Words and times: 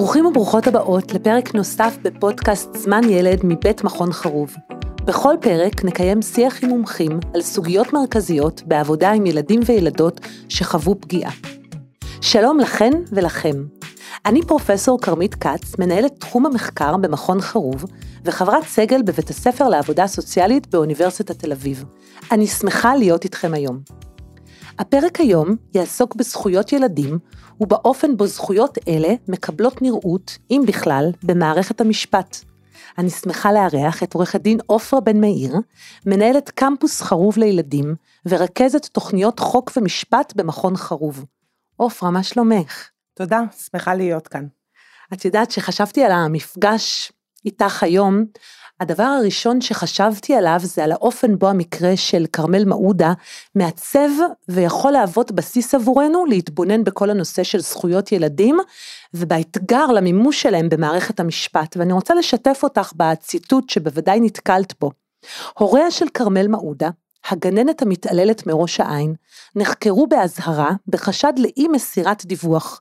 ברוכים 0.00 0.26
וברוכות 0.26 0.66
הבאות 0.66 1.12
לפרק 1.12 1.54
נוסף 1.54 1.96
בפודקאסט 2.02 2.68
זמן 2.74 3.00
ילד 3.08 3.40
מבית 3.44 3.84
מכון 3.84 4.12
חרוב. 4.12 4.54
בכל 5.04 5.34
פרק 5.40 5.84
נקיים 5.84 6.22
שיח 6.22 6.64
עם 6.64 6.70
מומחים 6.70 7.20
על 7.34 7.42
סוגיות 7.42 7.92
מרכזיות 7.92 8.62
בעבודה 8.66 9.12
עם 9.12 9.26
ילדים 9.26 9.60
וילדות 9.66 10.20
שחוו 10.48 11.00
פגיעה. 11.00 11.30
שלום 12.20 12.58
לכן 12.58 12.90
ולכם. 13.12 13.64
אני 14.26 14.42
פרופסור 14.42 15.00
כרמית 15.00 15.34
כץ, 15.34 15.78
מנהלת 15.78 16.20
תחום 16.20 16.46
המחקר 16.46 16.96
במכון 16.96 17.40
חרוב, 17.40 17.84
וחברת 18.24 18.64
סגל 18.64 19.02
בבית 19.02 19.30
הספר 19.30 19.68
לעבודה 19.68 20.06
סוציאלית 20.06 20.66
באוניברסיטת 20.66 21.38
תל 21.38 21.52
אביב. 21.52 21.84
אני 22.32 22.46
שמחה 22.46 22.96
להיות 22.96 23.24
איתכם 23.24 23.54
היום. 23.54 23.80
הפרק 24.80 25.20
היום 25.20 25.56
יעסוק 25.74 26.14
בזכויות 26.14 26.72
ילדים 26.72 27.18
ובאופן 27.60 28.16
בו 28.16 28.26
זכויות 28.26 28.78
אלה 28.88 29.14
מקבלות 29.28 29.82
נראות, 29.82 30.38
אם 30.50 30.62
בכלל, 30.66 31.10
במערכת 31.22 31.80
המשפט. 31.80 32.36
אני 32.98 33.10
שמחה 33.10 33.52
לארח 33.52 34.02
את 34.02 34.14
עורכת 34.14 34.40
דין 34.40 34.58
עופרה 34.66 35.00
בן 35.00 35.20
מאיר, 35.20 35.56
מנהלת 36.06 36.50
קמפוס 36.50 37.02
חרוב 37.02 37.38
לילדים 37.38 37.94
ורכזת 38.26 38.86
תוכניות 38.86 39.38
חוק 39.38 39.70
ומשפט 39.76 40.32
במכון 40.36 40.76
חרוב. 40.76 41.24
עופרה, 41.76 42.10
מה 42.10 42.22
שלומך? 42.22 42.88
תודה, 43.14 43.40
שמחה 43.70 43.94
להיות 43.94 44.28
כאן. 44.28 44.46
את 45.12 45.24
יודעת 45.24 45.50
שחשבתי 45.50 46.04
על 46.04 46.12
המפגש 46.12 47.12
איתך 47.44 47.82
היום, 47.82 48.24
הדבר 48.80 49.02
הראשון 49.02 49.60
שחשבתי 49.60 50.34
עליו 50.34 50.58
זה 50.62 50.84
על 50.84 50.92
האופן 50.92 51.38
בו 51.38 51.48
המקרה 51.48 51.96
של 51.96 52.26
כרמל 52.32 52.64
מעודה 52.64 53.12
מעצב 53.54 54.08
ויכול 54.48 54.92
להוות 54.92 55.32
בסיס 55.32 55.74
עבורנו 55.74 56.26
להתבונן 56.26 56.84
בכל 56.84 57.10
הנושא 57.10 57.42
של 57.42 57.60
זכויות 57.60 58.12
ילדים 58.12 58.58
ובאתגר 59.14 59.86
למימוש 59.86 60.42
שלהם 60.42 60.68
במערכת 60.68 61.20
המשפט, 61.20 61.76
ואני 61.76 61.92
רוצה 61.92 62.14
לשתף 62.14 62.60
אותך 62.62 62.92
בציטוט 62.96 63.70
שבוודאי 63.70 64.20
נתקלת 64.20 64.74
בו. 64.80 64.90
הוריה 65.58 65.90
של 65.90 66.06
כרמל 66.14 66.48
מעודה, 66.48 66.90
הגננת 67.30 67.82
המתעללת 67.82 68.46
מראש 68.46 68.80
העין, 68.80 69.14
נחקרו 69.56 70.06
באזהרה 70.06 70.70
בחשד 70.86 71.32
לאי 71.36 71.68
מסירת 71.68 72.26
דיווח. 72.26 72.80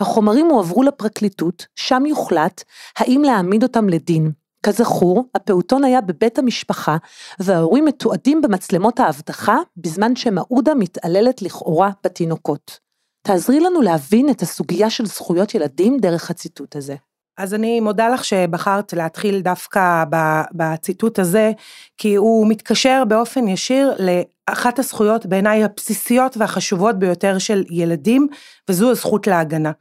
החומרים 0.00 0.46
הועברו 0.46 0.82
לפרקליטות, 0.82 1.66
שם 1.76 2.02
יוחלט 2.06 2.64
האם 2.96 3.22
להעמיד 3.24 3.62
אותם 3.62 3.88
לדין. 3.88 4.41
כזכור, 4.62 5.24
הפעוטון 5.34 5.84
היה 5.84 6.00
בבית 6.00 6.38
המשפחה, 6.38 6.96
וההורים 7.40 7.84
מתועדים 7.84 8.40
במצלמות 8.42 9.00
האבטחה, 9.00 9.56
בזמן 9.76 10.16
שמעודה 10.16 10.74
מתעללת 10.74 11.42
לכאורה 11.42 11.90
בתינוקות. 12.04 12.78
תעזרי 13.22 13.60
לנו 13.60 13.82
להבין 13.82 14.30
את 14.30 14.42
הסוגיה 14.42 14.90
של 14.90 15.06
זכויות 15.06 15.54
ילדים 15.54 15.98
דרך 15.98 16.30
הציטוט 16.30 16.76
הזה. 16.76 16.94
אז 17.38 17.54
אני 17.54 17.80
מודה 17.80 18.08
לך 18.08 18.24
שבחרת 18.24 18.92
להתחיל 18.92 19.40
דווקא 19.40 20.04
בציטוט 20.52 21.18
הזה, 21.18 21.52
כי 21.98 22.14
הוא 22.14 22.46
מתקשר 22.46 23.02
באופן 23.08 23.48
ישיר 23.48 23.96
לאחת 23.98 24.78
הזכויות 24.78 25.26
בעיניי 25.26 25.64
הבסיסיות 25.64 26.36
והחשובות 26.36 26.98
ביותר 26.98 27.38
של 27.38 27.64
ילדים, 27.70 28.28
וזו 28.68 28.90
הזכות 28.90 29.26
להגנה. 29.26 29.72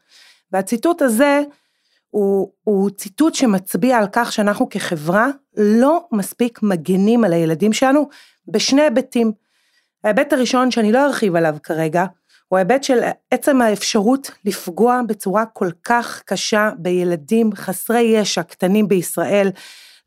והציטוט 0.52 1.02
הזה 1.02 1.42
הוא, 2.12 2.52
הוא 2.64 2.90
ציטוט 2.90 3.36
שמצביע 3.36 3.98
על 3.98 4.08
כך 4.12 4.32
שאנחנו 4.32 4.70
כחברה 4.70 5.28
לא 5.58 6.08
מספיק 6.12 6.60
מגנים 6.64 7.24
על 7.24 7.34
הילדים 7.34 7.74
שלנו 7.74 8.10
בשני 8.48 8.82
היבטים. 8.82 9.32
ההיבט 10.04 10.34
הראשון 10.34 10.72
שאני 10.72 10.92
לא 10.92 11.06
ארחיב 11.06 11.36
עליו 11.36 11.56
כרגע, 11.64 12.06
הוא 12.48 12.58
ההיבט 12.58 12.84
של 12.84 13.00
עצם 13.32 13.62
האפשרות 13.62 14.32
לפגוע 14.46 15.02
בצורה 15.08 15.46
כל 15.46 15.70
כך 15.84 16.22
קשה 16.26 16.70
בילדים 16.78 17.50
חסרי 17.56 18.02
ישע 18.02 18.44
קטנים 18.44 18.88
בישראל. 18.88 19.50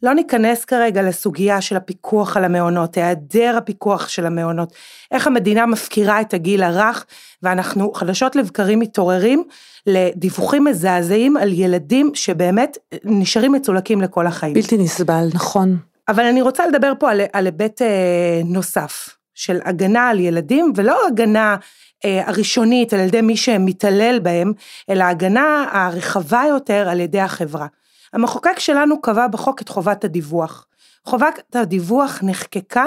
לא 0.04 0.15
ניכנס 0.15 0.65
כרגע 0.65 1.03
לסוגיה 1.03 1.60
של 1.60 1.76
הפיקוח 1.76 2.37
על 2.37 2.44
המעונות, 2.44 2.97
היעדר 2.97 3.54
הפיקוח 3.56 4.09
של 4.09 4.26
המעונות, 4.26 4.72
איך 5.10 5.26
המדינה 5.26 5.66
מפקירה 5.66 6.20
את 6.20 6.34
הגיל 6.34 6.62
הרך, 6.62 7.06
ואנחנו 7.42 7.92
חדשות 7.92 8.37
לבקרים 8.37 8.78
מתעוררים 8.78 9.44
לדיווחים 9.87 10.65
מזעזעים 10.65 11.37
על 11.37 11.53
ילדים 11.53 12.10
שבאמת 12.15 12.78
נשארים 13.04 13.53
מצולקים 13.53 14.00
לכל 14.00 14.26
החיים. 14.26 14.54
בלתי 14.54 14.76
נסבל, 14.76 15.28
נכון. 15.34 15.76
אבל 16.09 16.25
אני 16.25 16.42
רוצה 16.42 16.66
לדבר 16.66 16.92
פה 16.98 17.10
על, 17.10 17.21
על 17.32 17.47
היבט 17.47 17.82
אה, 17.82 18.41
נוסף, 18.44 19.09
של 19.34 19.59
הגנה 19.65 20.09
על 20.09 20.21
ילדים, 20.21 20.72
ולא 20.76 21.06
הגנה 21.06 21.56
אה, 22.04 22.28
הראשונית 22.28 22.92
על 22.92 23.00
ידי 23.00 23.21
מי 23.21 23.36
שמתעלל 23.36 24.19
בהם, 24.19 24.53
אלא 24.91 25.04
הגנה 25.04 25.65
הרחבה 25.72 26.42
יותר 26.48 26.88
על 26.88 27.00
ידי 27.00 27.21
החברה. 27.21 27.66
המחוקק 28.15 28.59
שלנו 28.59 29.01
קבע 29.01 29.27
בחוק 29.27 29.63
את 29.63 29.69
חובת 29.69 30.05
הדיווח. 30.05 30.67
חובת 31.05 31.57
הדיווח 31.57 32.19
נחקקה 32.23 32.85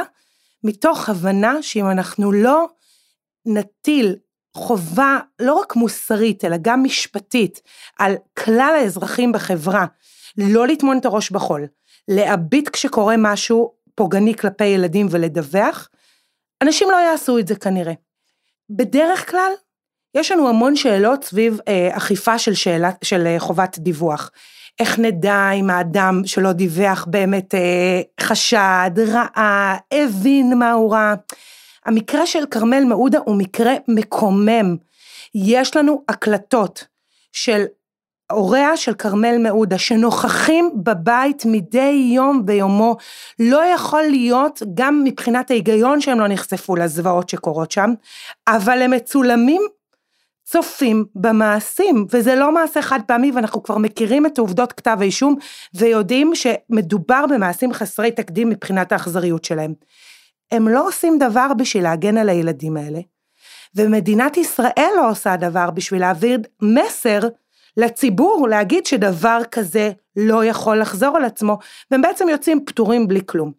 מתוך 0.64 1.10
הבנה 1.10 1.64
שאם 1.64 1.90
אנחנו 1.90 2.32
לא 2.32 2.68
נטיל 3.46 4.16
חובה 4.54 5.20
לא 5.40 5.54
רק 5.54 5.76
מוסרית 5.76 6.46
אלא 6.46 6.58
גם 6.62 6.84
משפטית 6.84 7.62
על 8.00 8.16
כלל 8.38 8.76
האזרחים 8.80 9.32
בחברה, 9.32 9.86
לא 10.38 10.68
לטמון 10.68 10.98
את 10.98 11.06
הראש 11.06 11.32
בחול, 11.32 11.68
להביט 12.08 12.70
כשקורה 12.70 13.16
משהו 13.18 13.74
פוגעני 13.96 14.36
כלפי 14.36 14.66
ילדים 14.66 15.08
ולדווח, 15.12 15.90
אנשים 16.62 16.92
לא 16.92 16.96
יעשו 16.96 17.40
את 17.40 17.48
זה 17.48 17.56
כנראה. 17.56 17.94
בדרך 18.70 19.32
כלל 19.32 19.52
יש 20.16 20.32
לנו 20.32 20.50
המון 20.50 20.76
שאלות 20.76 21.24
סביב 21.24 21.60
אה, 21.68 21.98
אכיפה 21.98 22.40
של, 22.40 22.54
שאלה, 22.54 22.90
של 23.04 23.28
אה, 23.28 23.40
חובת 23.40 23.80
דיווח. 23.80 24.32
איך 24.80 25.00
נדע 25.00 25.52
אם 25.52 25.70
האדם 25.70 26.22
שלא 26.26 26.52
דיווח 26.52 27.06
באמת 27.10 27.56
אה, 27.56 28.02
חשד, 28.22 28.92
ראה, 29.08 29.78
הבין 29.92 30.60
מה 30.60 30.72
הוא 30.72 30.94
ראה. 30.94 31.14
המקרה 31.86 32.26
של 32.26 32.46
כרמל 32.52 32.84
מעודה 32.84 33.20
הוא 33.26 33.36
מקרה 33.36 33.74
מקומם. 33.88 34.76
יש 35.36 35.76
לנו 35.76 36.04
הקלטות 36.10 36.86
של 37.34 37.66
הוריה 38.32 38.78
של 38.78 38.94
כרמל 38.94 39.38
מעודה 39.38 39.78
שנוכחים 39.78 40.72
בבית 40.76 41.44
מדי 41.46 42.12
יום 42.16 42.46
ביומו, 42.46 42.98
לא 43.40 43.66
יכול 43.66 44.02
להיות 44.02 44.62
גם 44.74 45.04
מבחינת 45.04 45.52
ההיגיון 45.52 46.02
שהם 46.02 46.20
לא 46.20 46.28
נחשפו 46.28 46.76
לזוועות 46.76 47.30
שקורות 47.30 47.72
שם, 47.72 47.94
אבל 48.48 48.82
הם 48.82 48.92
מצולמים 48.92 49.62
צופים 50.50 51.06
במעשים, 51.16 52.06
וזה 52.12 52.36
לא 52.36 52.52
מעשה 52.52 52.82
חד 52.82 53.00
פעמי 53.08 53.32
ואנחנו 53.32 53.64
כבר 53.64 53.78
מכירים 53.78 54.26
את 54.26 54.38
עובדות 54.38 54.74
כתב 54.74 54.98
האישום 55.02 55.36
ויודעים 55.74 56.32
שמדובר 56.36 57.26
במעשים 57.30 57.74
חסרי 57.74 58.12
תקדים 58.12 58.50
מבחינת 58.50 58.92
האכזריות 58.92 59.46
שלהם. 59.46 59.74
הם 60.52 60.68
לא 60.68 60.88
עושים 60.88 61.18
דבר 61.20 61.48
בשביל 61.58 61.84
להגן 61.84 62.18
על 62.18 62.30
הילדים 62.30 62.78
האלה, 62.78 63.00
ומדינת 63.76 64.38
ישראל 64.38 64.92
לא 64.96 65.10
עושה 65.10 65.36
דבר 65.36 65.72
בשביל 65.72 66.02
להעביר 66.02 66.40
מסר 66.62 67.20
לציבור 67.78 68.48
להגיד 68.50 68.86
שדבר 68.86 69.42
כזה 69.52 69.92
לא 70.16 70.46
יכול 70.46 70.80
לחזור 70.80 71.18
על 71.18 71.26
עצמו, 71.26 71.58
והם 71.92 72.02
בעצם 72.02 72.30
יוצאים 72.30 72.66
פטורים 72.66 73.08
בלי 73.08 73.22
כלום. 73.26 73.52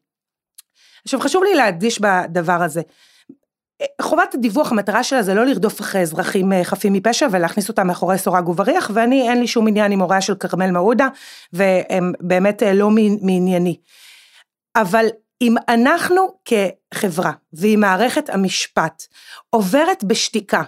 עכשיו 1.05 1.20
חשוב 1.20 1.44
לי 1.44 1.55
להדגיש 1.55 2.00
בדבר 2.00 2.62
הזה, 2.62 2.82
חובת 4.03 4.34
הדיווח 4.34 4.72
המטרה 4.72 5.03
שלה 5.03 5.22
זה 5.22 5.34
לא 5.34 5.47
לרדוף 5.47 5.81
אחרי 5.81 6.00
אזרחים 6.00 6.53
אה, 6.53 6.65
חפים 6.65 6.93
מפשע 6.93 7.27
ולהכניס 7.31 7.69
אותם 7.69 7.87
מאחורי 7.87 8.19
סורג 8.19 8.49
ובריח 8.49 8.91
ואני 8.94 9.28
אין 9.31 9.41
לי 9.41 9.47
שום 9.47 9.69
עניין 9.69 9.93
עם 9.93 10.00
הוריה 10.00 10.21
של 10.21 10.34
כרמל 10.34 10.71
מעודה 10.71 11.09
והם 11.53 12.12
באמת 12.21 12.62
אה, 12.62 12.72
לא 12.72 12.91
מענייני. 13.22 13.77
אבל 14.77 15.06
אם 15.43 15.55
אנחנו 15.69 16.28
כחברה 16.44 17.33
ואם 17.53 17.78
מערכת 17.81 18.31
המשפט 18.31 19.02
עוברת 19.50 20.05
בשתיקה 20.05 20.62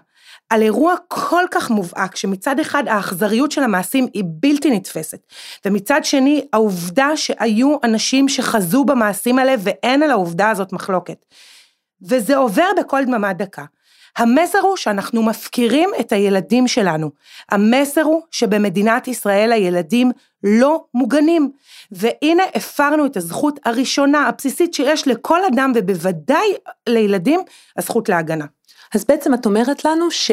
על 0.50 0.62
אירוע 0.62 0.94
כל 1.08 1.44
כך 1.50 1.70
מובהק 1.70 2.16
שמצד 2.16 2.60
אחד 2.60 2.88
האכזריות 2.88 3.52
של 3.52 3.62
המעשים 3.62 4.06
היא 4.14 4.24
בלתי 4.26 4.70
נתפסת 4.70 5.26
ומצד 5.64 6.00
שני 6.04 6.46
העובדה 6.52 7.16
שהיו 7.16 7.76
אנשים 7.84 8.28
שחזו 8.28 8.84
במעשים 8.84 9.38
האלה 9.38 9.54
ואין 9.58 10.02
על 10.02 10.10
העובדה 10.10 10.50
הזאת 10.50 10.72
מחלוקת. 10.72 11.24
וזה 12.02 12.36
עובר 12.36 12.68
בכל 12.78 13.04
דממה 13.04 13.32
דקה. 13.32 13.64
המסר 14.16 14.58
הוא 14.58 14.76
שאנחנו 14.76 15.22
מפקירים 15.22 15.90
את 16.00 16.12
הילדים 16.12 16.68
שלנו. 16.68 17.10
המסר 17.50 18.02
הוא 18.02 18.22
שבמדינת 18.30 19.08
ישראל 19.08 19.52
הילדים 19.52 20.10
לא 20.44 20.84
מוגנים. 20.94 21.50
והנה 21.92 22.42
הפרנו 22.54 23.06
את 23.06 23.16
הזכות 23.16 23.60
הראשונה, 23.64 24.26
הבסיסית 24.28 24.74
שיש 24.74 25.08
לכל 25.08 25.44
אדם 25.44 25.72
ובוודאי 25.74 26.54
לילדים, 26.88 27.40
הזכות 27.76 28.08
להגנה. 28.08 28.44
אז 28.94 29.04
בעצם 29.04 29.34
את 29.34 29.46
אומרת 29.46 29.84
לנו 29.84 30.10
ש... 30.10 30.30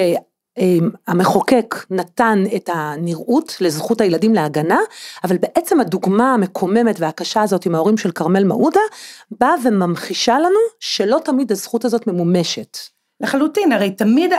אמ, 0.57 0.89
המחוקק 1.07 1.75
נתן 1.89 2.43
את 2.55 2.69
הנראות 2.73 3.57
לזכות 3.61 4.01
הילדים 4.01 4.33
להגנה, 4.33 4.79
אבל 5.23 5.37
בעצם 5.37 5.79
הדוגמה 5.79 6.33
המקוממת 6.33 6.99
והקשה 6.99 7.41
הזאת 7.41 7.65
עם 7.65 7.75
ההורים 7.75 7.97
של 7.97 8.11
כרמל 8.11 8.43
מעודה, 8.43 8.79
באה 9.39 9.53
וממחישה 9.63 10.39
לנו 10.39 10.59
שלא 10.79 11.19
תמיד 11.25 11.51
הזכות 11.51 11.85
הזאת 11.85 12.07
ממומשת. 12.07 12.77
לחלוטין, 13.21 13.71
הרי 13.71 13.91
תמיד 13.91 14.31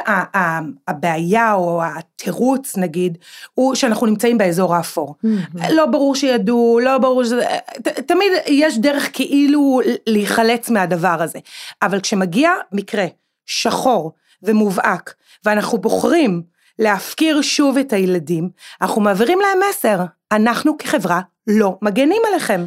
הבעיה 0.89 1.55
או 1.55 1.81
התירוץ 1.85 2.77
נגיד, 2.77 3.19
הוא 3.55 3.75
שאנחנו 3.75 4.07
נמצאים 4.07 4.39
באזור 4.39 4.75
האפור. 4.75 5.15
Mm-hmm. 5.25 5.73
לא 5.73 5.87
ברור 5.87 6.15
שידעו, 6.15 6.81
לא 6.83 6.99
ברור 6.99 7.25
שזה, 7.25 7.47
תמיד 8.07 8.33
יש 8.47 8.79
דרך 8.79 9.11
כאילו 9.13 9.81
להיחלץ 10.07 10.71
מהדבר 10.71 11.23
הזה. 11.23 11.39
אבל 11.83 12.01
כשמגיע 12.01 12.51
מקרה 12.73 13.07
שחור 13.47 14.13
ומובהק, 14.43 15.15
ואנחנו 15.45 15.79
בוחרים 15.79 16.43
להפקיר 16.79 17.43
שוב 17.43 17.79
את 17.79 17.93
הילדים, 17.93 18.51
אנחנו 18.83 19.01
מעבירים 19.01 19.39
להם 19.41 19.59
מסר, 19.71 20.05
אנחנו 20.33 20.79
כחברה 20.79 21.21
לא 21.47 21.79
מגנים 21.83 22.23
עליכם. 22.29 22.67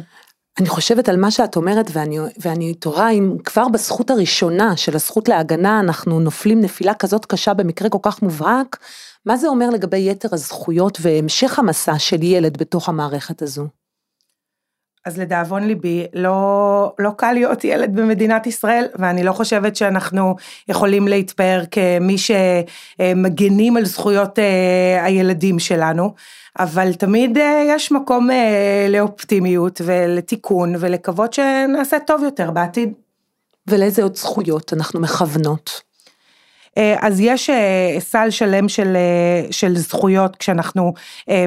אני 0.60 0.68
חושבת 0.68 1.08
על 1.08 1.16
מה 1.16 1.30
שאת 1.30 1.56
אומרת 1.56 1.86
ואני, 1.92 2.18
ואני 2.40 2.74
תוהה 2.74 3.10
אם 3.10 3.36
כבר 3.44 3.68
בזכות 3.68 4.10
הראשונה 4.10 4.76
של 4.76 4.94
הזכות 4.94 5.28
להגנה 5.28 5.80
אנחנו 5.80 6.20
נופלים 6.20 6.60
נפילה 6.60 6.94
כזאת 6.94 7.26
קשה 7.26 7.54
במקרה 7.54 7.88
כל 7.88 7.98
כך 8.02 8.22
מובהק, 8.22 8.78
מה 9.26 9.36
זה 9.36 9.48
אומר 9.48 9.70
לגבי 9.70 10.10
יתר 10.10 10.28
הזכויות 10.32 10.98
והמשך 11.00 11.58
המסע 11.58 11.98
של 11.98 12.22
ילד 12.22 12.56
בתוך 12.56 12.88
המערכת 12.88 13.42
הזו? 13.42 13.66
אז 15.06 15.18
לדאבון 15.18 15.64
ליבי, 15.64 16.06
לא, 16.12 16.92
לא 16.98 17.10
קל 17.16 17.32
להיות 17.32 17.64
ילד 17.64 17.94
במדינת 17.94 18.46
ישראל, 18.46 18.86
ואני 18.98 19.24
לא 19.24 19.32
חושבת 19.32 19.76
שאנחנו 19.76 20.36
יכולים 20.68 21.08
להתפאר 21.08 21.62
כמי 21.70 22.16
שמגנים 22.18 23.76
על 23.76 23.84
זכויות 23.84 24.38
אה, 24.38 25.04
הילדים 25.04 25.58
שלנו. 25.58 26.14
אבל 26.58 26.94
תמיד 26.94 27.38
אה, 27.38 27.62
יש 27.68 27.92
מקום 27.92 28.30
אה, 28.30 28.86
לאופטימיות 28.88 29.80
ולתיקון 29.84 30.74
ולקוות 30.78 31.32
שנעשה 31.32 31.98
טוב 32.06 32.22
יותר 32.22 32.50
בעתיד. 32.50 32.92
ולאיזה 33.66 34.02
עוד 34.02 34.16
זכויות 34.16 34.72
אנחנו 34.72 35.00
מכוונות? 35.00 35.91
אה, 36.78 36.96
אז 37.00 37.20
יש 37.20 37.50
סל 37.98 38.30
שלם 38.30 38.68
של, 38.68 38.96
של 39.50 39.76
זכויות 39.76 40.36
כשאנחנו 40.36 40.92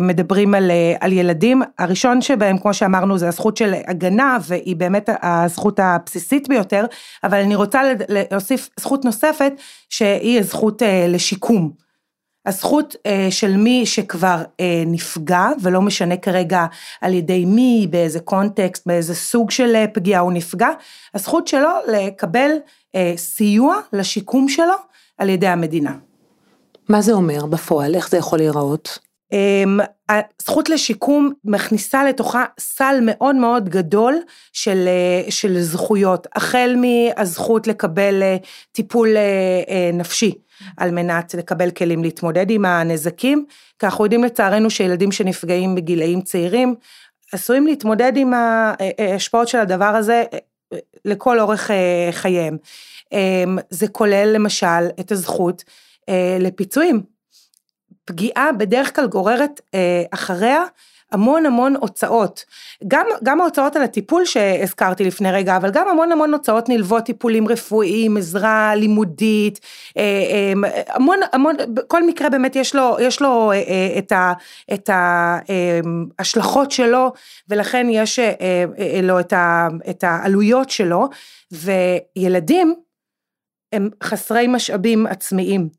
מדברים 0.01 0.55
על, 0.55 0.71
על 0.99 1.13
ילדים. 1.13 1.61
הראשון 1.79 2.21
שבהם, 2.21 2.57
כמו 2.57 2.73
שאמרנו, 2.73 3.17
זה 3.17 3.27
הזכות 3.27 3.57
של 3.57 3.73
הגנה, 3.87 4.37
והיא 4.47 4.75
באמת 4.75 5.09
הזכות 5.21 5.79
הבסיסית 5.79 6.47
ביותר, 6.47 6.85
אבל 7.23 7.37
אני 7.37 7.55
רוצה 7.55 7.81
להוסיף 8.09 8.69
זכות 8.79 9.05
נוספת, 9.05 9.53
שהיא 9.89 10.39
הזכות 10.39 10.81
לשיקום. 11.07 11.85
הזכות 12.45 12.95
אה, 13.05 13.27
של 13.29 13.57
מי 13.57 13.85
שכבר 13.85 14.43
אה, 14.59 14.83
נפגע, 14.85 15.47
ולא 15.61 15.81
משנה 15.81 16.17
כרגע 16.17 16.65
על 17.01 17.13
ידי 17.13 17.45
מי, 17.45 17.87
באיזה 17.89 18.19
קונטקסט, 18.19 18.87
באיזה 18.87 19.15
סוג 19.15 19.51
של 19.51 19.75
אה, 19.75 19.85
פגיעה 19.93 20.21
הוא 20.21 20.31
נפגע, 20.31 20.69
הזכות 21.13 21.47
שלו 21.47 21.69
לקבל 21.87 22.51
אה, 22.95 23.13
סיוע 23.17 23.75
לשיקום 23.93 24.49
שלו 24.49 24.75
על 25.17 25.29
ידי 25.29 25.47
המדינה. 25.47 25.93
מה 26.89 27.01
זה 27.01 27.13
אומר 27.13 27.45
בפועל? 27.45 27.95
איך 27.95 28.09
זה 28.09 28.17
יכול 28.17 28.39
להיראות? 28.39 28.99
אמ, 29.31 29.79
הזכות 30.09 30.69
לשיקום 30.69 31.31
מכניסה 31.45 32.03
לתוכה 32.03 32.45
סל 32.59 32.99
מאוד 33.01 33.35
מאוד 33.35 33.69
גדול 33.69 34.15
של, 34.53 34.87
אה, 34.87 35.31
של 35.31 35.61
זכויות, 35.61 36.27
החל 36.35 36.75
מהזכות 36.77 37.67
לקבל 37.67 38.23
אה, 38.23 38.37
טיפול 38.71 39.17
אה, 39.17 39.89
נפשי, 39.93 40.33
על 40.77 40.91
מנת 40.91 41.33
לקבל 41.33 41.71
כלים 41.71 42.03
להתמודד 42.03 42.49
עם 42.49 42.65
הנזקים, 42.65 43.45
כי 43.79 43.85
אנחנו 43.85 44.03
יודעים 44.03 44.23
לצערנו 44.23 44.69
שילדים 44.69 45.11
שנפגעים 45.11 45.75
בגילאים 45.75 46.21
צעירים, 46.21 46.75
עשויים 47.31 47.67
להתמודד 47.67 48.13
עם 48.15 48.33
ההשפעות 48.33 49.47
של 49.47 49.57
הדבר 49.57 49.85
הזה 49.85 50.23
לכל 51.05 51.39
אורך 51.39 51.71
חייהם. 52.11 52.57
אמ, 53.11 53.57
זה 53.69 53.87
כולל 53.87 54.31
למשל 54.33 54.87
את 54.99 55.11
הזכות 55.11 55.63
לפיצויים. 56.39 57.03
פגיעה 58.05 58.51
בדרך 58.51 58.95
כלל 58.95 59.07
גוררת 59.07 59.61
אה, 59.73 60.03
אחריה 60.11 60.63
המון 61.11 61.45
המון 61.45 61.75
הוצאות. 61.75 62.45
גם, 62.87 63.05
גם 63.23 63.41
ההוצאות 63.41 63.75
על 63.75 63.81
הטיפול 63.81 64.25
שהזכרתי 64.25 65.03
לפני 65.03 65.31
רגע, 65.31 65.57
אבל 65.57 65.71
גם 65.71 65.87
המון 65.87 66.11
המון 66.11 66.33
הוצאות 66.33 66.69
נלוות, 66.69 67.03
טיפולים 67.03 67.47
רפואיים, 67.47 68.17
עזרה 68.17 68.75
לימודית, 68.75 69.59
אה, 69.97 70.03
אה, 70.63 70.81
המון 70.87 71.19
המון, 71.33 71.55
כל 71.87 72.07
מקרה 72.07 72.29
באמת 72.29 72.55
יש 72.55 72.75
לו, 72.75 72.97
יש 72.99 73.21
לו 73.21 73.51
אה, 73.51 73.55
אה, 73.57 73.95
את, 73.97 74.11
ה, 74.11 74.33
את 74.73 74.89
ההשלכות 74.93 76.71
שלו, 76.71 77.13
ולכן 77.49 77.87
יש 77.89 78.19
אה, 78.19 78.33
אה, 78.79 78.99
לו 79.03 79.19
את, 79.19 79.33
ה, 79.33 79.67
את 79.89 80.03
העלויות 80.03 80.69
שלו, 80.69 81.09
וילדים 81.51 82.75
הם 83.75 83.89
חסרי 84.03 84.47
משאבים 84.47 85.07
עצמאיים. 85.07 85.69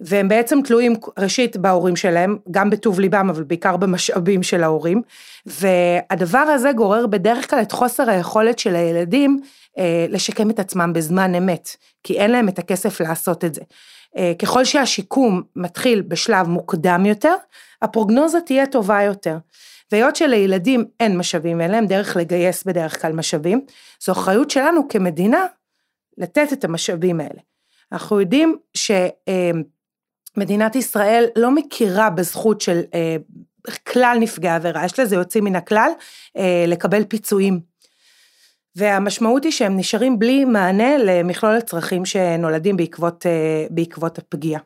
והם 0.00 0.28
בעצם 0.28 0.58
תלויים 0.64 0.94
ראשית 1.18 1.56
בהורים 1.56 1.96
שלהם, 1.96 2.38
גם 2.50 2.70
בטוב 2.70 3.00
ליבם, 3.00 3.30
אבל 3.30 3.42
בעיקר 3.42 3.76
במשאבים 3.76 4.42
של 4.42 4.62
ההורים, 4.62 5.02
והדבר 5.46 6.38
הזה 6.38 6.72
גורר 6.72 7.06
בדרך 7.06 7.50
כלל 7.50 7.62
את 7.62 7.72
חוסר 7.72 8.10
היכולת 8.10 8.58
של 8.58 8.76
הילדים 8.76 9.40
אה, 9.78 10.06
לשקם 10.08 10.50
את 10.50 10.58
עצמם 10.58 10.92
בזמן 10.92 11.34
אמת, 11.34 11.76
כי 12.04 12.18
אין 12.18 12.30
להם 12.30 12.48
את 12.48 12.58
הכסף 12.58 13.00
לעשות 13.00 13.44
את 13.44 13.54
זה. 13.54 13.60
אה, 14.16 14.32
ככל 14.38 14.64
שהשיקום 14.64 15.42
מתחיל 15.56 16.02
בשלב 16.02 16.48
מוקדם 16.48 17.06
יותר, 17.06 17.34
הפרוגנוזה 17.82 18.40
תהיה 18.40 18.66
טובה 18.66 19.02
יותר. 19.02 19.36
והיות 19.92 20.16
שלילדים 20.16 20.84
אין 21.00 21.18
משאבים, 21.18 21.60
אין 21.60 21.70
להם 21.70 21.86
דרך 21.86 22.16
לגייס 22.16 22.64
בדרך 22.64 23.02
כלל 23.02 23.12
משאבים, 23.12 23.60
זו 24.04 24.12
אחריות 24.12 24.50
שלנו 24.50 24.88
כמדינה 24.88 25.46
לתת 26.18 26.52
את 26.52 26.64
המשאבים 26.64 27.20
האלה. 27.20 27.40
אנחנו 27.92 28.20
יודעים 28.20 28.56
ש... 28.74 28.90
אה, 29.28 29.50
מדינת 30.36 30.76
ישראל 30.76 31.26
לא 31.36 31.50
מכירה 31.50 32.10
בזכות 32.10 32.60
של 32.60 32.80
אה, 32.94 33.16
כלל 33.92 34.16
נפגעי 34.20 34.54
עבירה, 34.54 34.84
יש 34.84 35.00
לזה 35.00 35.16
יוצאים 35.16 35.44
מן 35.44 35.56
הכלל, 35.56 35.90
אה, 36.36 36.64
לקבל 36.68 37.04
פיצויים. 37.04 37.60
והמשמעות 38.76 39.44
היא 39.44 39.52
שהם 39.52 39.76
נשארים 39.76 40.18
בלי 40.18 40.44
מענה 40.44 40.98
למכלול 40.98 41.56
הצרכים 41.56 42.04
שנולדים 42.04 42.76
בעקבות, 42.76 43.26
אה, 43.26 43.66
בעקבות 43.70 44.18
הפגיעה. 44.18 44.60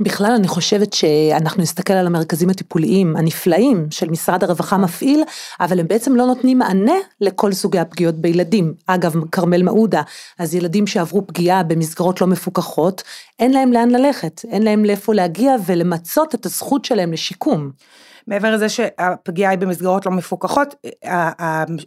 בכלל 0.00 0.32
אני 0.32 0.48
חושבת 0.48 0.92
שאנחנו 0.92 1.62
נסתכל 1.62 1.92
על 1.92 2.06
המרכזים 2.06 2.50
הטיפוליים 2.50 3.16
הנפלאים 3.16 3.86
של 3.90 4.10
משרד 4.10 4.44
הרווחה 4.44 4.76
מפעיל, 4.76 5.22
אבל 5.60 5.80
הם 5.80 5.88
בעצם 5.88 6.16
לא 6.16 6.26
נותנים 6.26 6.58
מענה 6.58 6.94
לכל 7.20 7.52
סוגי 7.52 7.78
הפגיעות 7.78 8.14
בילדים. 8.14 8.74
אגב, 8.86 9.14
כרמל 9.32 9.62
מעודה, 9.62 10.02
אז 10.38 10.54
ילדים 10.54 10.86
שעברו 10.86 11.26
פגיעה 11.26 11.62
במסגרות 11.62 12.20
לא 12.20 12.26
מפוקחות, 12.26 13.02
אין 13.38 13.52
להם 13.52 13.72
לאן 13.72 13.90
ללכת, 13.90 14.40
אין 14.50 14.62
להם 14.62 14.84
לאיפה 14.84 15.14
להגיע 15.14 15.54
ולמצות 15.66 16.34
את 16.34 16.46
הזכות 16.46 16.84
שלהם 16.84 17.12
לשיקום. 17.12 17.70
מעבר 18.26 18.54
לזה 18.54 18.68
שהפגיעה 18.68 19.50
היא 19.50 19.58
במסגרות 19.58 20.06
לא 20.06 20.12
מפוקחות, 20.12 20.74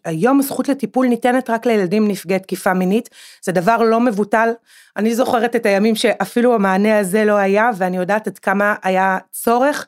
היום 0.05 0.39
הזכות 0.39 0.69
לטיפול 0.69 1.07
ניתנת 1.07 1.49
רק 1.49 1.65
לילדים 1.65 2.07
נפגעי 2.07 2.39
תקיפה 2.39 2.73
מינית, 2.73 3.09
זה 3.43 3.51
דבר 3.51 3.77
לא 3.77 3.99
מבוטל. 3.99 4.49
אני 4.97 5.15
זוכרת 5.15 5.55
את 5.55 5.65
הימים 5.65 5.95
שאפילו 5.95 6.55
המענה 6.55 6.99
הזה 6.99 7.25
לא 7.25 7.35
היה, 7.35 7.69
ואני 7.77 7.97
יודעת 7.97 8.27
עד 8.27 8.39
כמה 8.39 8.75
היה 8.83 9.17
צורך, 9.31 9.85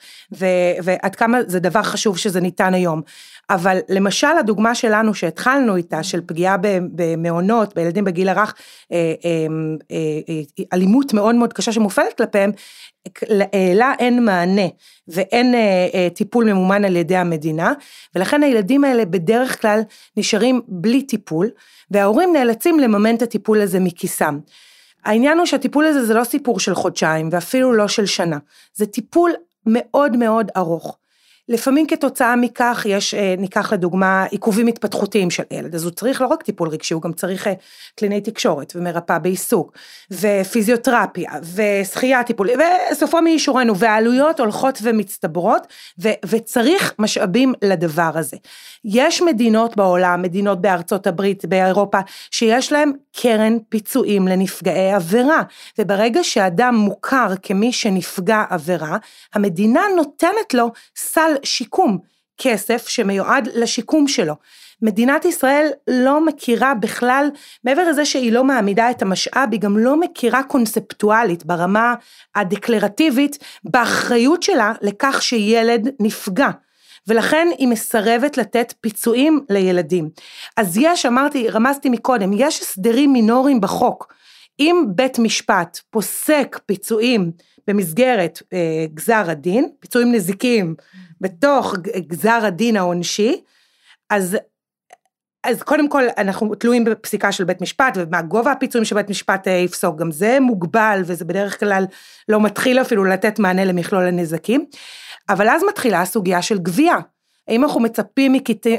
ועד 0.83 1.15
כמה 1.15 1.37
זה 1.47 1.59
דבר 1.59 1.83
חשוב 1.83 2.17
שזה 2.17 2.41
ניתן 2.41 2.73
היום. 2.73 3.01
אבל 3.51 3.77
למשל 3.89 4.37
הדוגמה 4.39 4.75
שלנו 4.75 5.13
שהתחלנו 5.13 5.75
איתה, 5.75 6.03
של 6.03 6.21
פגיעה 6.25 6.55
במעונות, 6.95 7.75
בילדים 7.75 8.03
בגיל 8.03 8.29
הרך, 8.29 8.53
אה, 8.91 9.13
אה, 9.25 9.47
אה, 9.91 10.65
אלימות 10.73 11.13
מאוד 11.13 11.35
מאוד 11.35 11.53
קשה 11.53 11.71
שמופעלת 11.71 12.17
כלפיהם, 12.17 12.51
לה 13.75 13.93
אין 13.99 14.25
מענה 14.25 14.67
ואין 15.07 15.55
טיפול 16.13 16.45
ממומן 16.45 16.85
על 16.85 16.95
ידי 16.95 17.15
המדינה, 17.15 17.73
ולכן 18.15 18.43
הילדים 18.43 18.83
האלה 18.83 19.05
בדרך 19.05 19.61
כלל 19.61 19.81
נשארים 20.17 20.61
בלי 20.67 21.01
טיפול, 21.01 21.49
וההורים 21.91 22.33
נאלצים 22.33 22.79
לממן 22.79 23.15
את 23.15 23.21
הטיפול 23.21 23.61
הזה 23.61 23.79
מכיסם. 23.79 24.39
העניין 25.05 25.37
הוא 25.37 25.45
שהטיפול 25.45 25.85
הזה 25.85 26.05
זה 26.05 26.13
לא 26.13 26.23
סיפור 26.23 26.59
של 26.59 26.75
חודשיים 26.75 27.29
ואפילו 27.31 27.73
לא 27.73 27.87
של 27.87 28.05
שנה, 28.05 28.37
זה 28.73 28.85
טיפול 28.85 29.31
מאוד 29.65 30.17
מאוד 30.17 30.51
ארוך. 30.57 31.00
לפעמים 31.49 31.87
כתוצאה 31.87 32.35
מכך 32.35 32.85
יש, 32.89 33.13
אה, 33.13 33.35
ניקח 33.37 33.73
לדוגמה, 33.73 34.23
עיכובים 34.23 34.67
התפתחותיים 34.67 35.31
של 35.31 35.43
ילד, 35.51 35.75
אז 35.75 35.83
הוא 35.83 35.91
צריך 35.91 36.21
לא 36.21 36.27
רק 36.27 36.43
טיפול 36.43 36.69
רגשי, 36.69 36.93
הוא 36.93 37.01
גם 37.01 37.13
צריך 37.13 37.47
אה, 37.47 37.53
קליני 37.95 38.21
תקשורת 38.21 38.73
ומרפאה 38.75 39.19
בעיסוק, 39.19 39.77
ופיזיותרפיה, 40.11 41.31
ושחייה 41.55 42.23
טיפולית, 42.23 42.55
וסופו 42.91 43.21
מאישורנו, 43.21 43.77
והעלויות 43.77 44.39
הולכות 44.39 44.79
ומצטברות, 44.81 45.67
ו, 45.99 46.09
וצריך 46.25 46.93
משאבים 46.99 47.53
לדבר 47.61 48.11
הזה. 48.15 48.37
יש 48.85 49.21
מדינות 49.21 49.77
בעולם, 49.77 50.21
מדינות 50.21 50.61
בארצות 50.61 51.07
הברית, 51.07 51.45
באירופה, 51.45 51.99
שיש 52.31 52.71
להם 52.71 52.91
קרן 53.21 53.57
פיצויים 53.69 54.27
לנפגעי 54.27 54.93
עבירה, 54.93 55.41
וברגע 55.79 56.23
שאדם 56.23 56.75
מוכר 56.75 57.27
כמי 57.43 57.73
שנפגע 57.73 58.43
עבירה, 58.49 58.97
המדינה 59.33 59.81
נותנת 59.95 60.53
לו 60.53 60.71
סל 60.95 61.30
שיקום, 61.43 61.97
כסף 62.37 62.87
שמיועד 62.87 63.49
לשיקום 63.53 64.07
שלו. 64.07 64.35
מדינת 64.81 65.25
ישראל 65.25 65.69
לא 65.87 66.25
מכירה 66.25 66.73
בכלל, 66.73 67.29
מעבר 67.63 67.89
לזה 67.89 68.05
שהיא 68.05 68.31
לא 68.31 68.43
מעמידה 68.43 68.91
את 68.91 69.01
המשאב, 69.01 69.49
היא 69.51 69.59
גם 69.59 69.77
לא 69.77 69.99
מכירה 69.99 70.43
קונספטואלית 70.43 71.45
ברמה 71.45 71.95
הדקלרטיבית 72.35 73.37
באחריות 73.63 74.43
שלה 74.43 74.73
לכך 74.81 75.21
שילד 75.21 75.89
נפגע. 75.99 76.49
ולכן 77.07 77.47
היא 77.57 77.67
מסרבת 77.67 78.37
לתת 78.37 78.73
פיצויים 78.81 79.45
לילדים. 79.49 80.09
אז 80.57 80.77
יש, 80.77 81.05
אמרתי, 81.05 81.49
רמזתי 81.49 81.89
מקודם, 81.89 82.31
יש 82.33 82.61
הסדרים 82.61 83.13
מינוריים 83.13 83.61
בחוק. 83.61 84.13
אם 84.59 84.83
בית 84.95 85.19
משפט 85.19 85.79
פוסק 85.89 86.59
פיצויים 86.65 87.31
במסגרת 87.67 88.41
אה, 88.53 88.85
גזר 88.93 89.23
הדין, 89.27 89.69
פיצויים 89.79 90.11
נזיקיים 90.11 90.75
בתוך 91.21 91.75
גזר 92.07 92.39
הדין 92.43 92.77
העונשי, 92.77 93.41
אז 94.09 94.37
אז 95.43 95.63
קודם 95.63 95.89
כל 95.89 96.03
אנחנו 96.17 96.55
תלויים 96.55 96.83
בפסיקה 96.83 97.31
של 97.31 97.43
בית 97.43 97.61
משפט 97.61 97.93
ומה 97.95 98.21
גובה 98.21 98.51
הפיצויים 98.51 98.85
שבית 98.85 99.09
משפט 99.09 99.47
אה, 99.47 99.53
יפסוק, 99.53 99.99
גם 99.99 100.11
זה 100.11 100.37
מוגבל 100.41 101.01
וזה 101.05 101.25
בדרך 101.25 101.59
כלל 101.59 101.85
לא 102.29 102.41
מתחיל 102.41 102.81
אפילו 102.81 103.03
לתת 103.03 103.39
מענה 103.39 103.65
למכלול 103.65 104.07
הנזקים, 104.07 104.65
אבל 105.29 105.49
אז 105.49 105.61
מתחילה 105.69 106.01
הסוגיה 106.01 106.41
של 106.41 106.57
גבייה. 106.57 106.97
האם 107.47 107.63
אנחנו 107.63 107.79
מצפים 107.79 108.33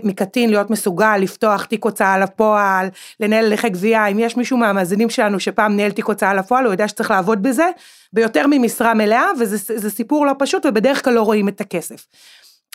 מקטין 0.04 0.50
להיות 0.50 0.70
מסוגל 0.70 1.16
לפתוח 1.16 1.64
תיק 1.64 1.84
הוצאה 1.84 2.18
לפועל, 2.18 2.88
לנהל 3.20 3.44
הליכי 3.44 3.68
גבייה, 3.68 4.06
אם 4.06 4.18
יש 4.18 4.36
מישהו 4.36 4.56
מהמאזינים 4.56 5.10
שלנו 5.10 5.40
שפעם 5.40 5.76
ניהל 5.76 5.90
תיק 5.90 6.04
הוצאה 6.04 6.34
לפועל, 6.34 6.64
הוא 6.64 6.72
יודע 6.72 6.88
שצריך 6.88 7.10
לעבוד 7.10 7.42
בזה, 7.42 7.66
ביותר 8.12 8.46
ממשרה 8.50 8.94
מלאה, 8.94 9.26
וזה 9.40 9.90
סיפור 9.90 10.26
לא 10.26 10.32
פשוט, 10.38 10.66
ובדרך 10.66 11.04
כלל 11.04 11.14
לא 11.14 11.22
רואים 11.22 11.48
את 11.48 11.60
הכסף. 11.60 12.06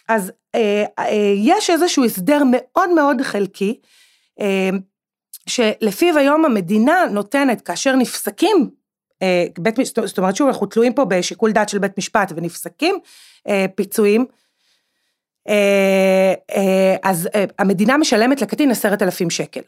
אז 0.08 0.32
אה, 0.56 0.86
אה, 1.00 1.34
יש 1.36 1.70
איזשהו 1.70 2.06
הסדר 2.06 2.42
מאוד 2.52 2.90
מאוד 2.94 3.22
חלקי, 3.22 3.80
אה, 4.40 4.70
שלפיו 5.48 6.18
היום 6.18 6.46
המדינה 6.46 7.06
נותנת, 7.12 7.62
כאשר 7.62 7.96
נפסקים, 7.96 8.70
אה, 9.22 9.46
בית, 9.60 9.76
זאת 9.86 10.18
אומרת 10.18 10.36
שוב, 10.36 10.48
אנחנו 10.48 10.66
תלויים 10.66 10.94
פה 10.94 11.06
בשיקול 11.06 11.52
דעת 11.52 11.70
של 11.70 11.80
בית 11.80 11.98
משפט 11.98 12.34
ונפסקים 12.36 12.96
אה, 13.48 13.66
פיצויים, 13.76 14.26
אז 17.04 17.30
אה, 17.36 17.46
המדינה 17.60 17.98
משלמת 17.98 18.42
לקטין 18.42 18.72
עשרת 18.72 19.02
אלפים 19.02 19.30
שקל. 19.30 19.62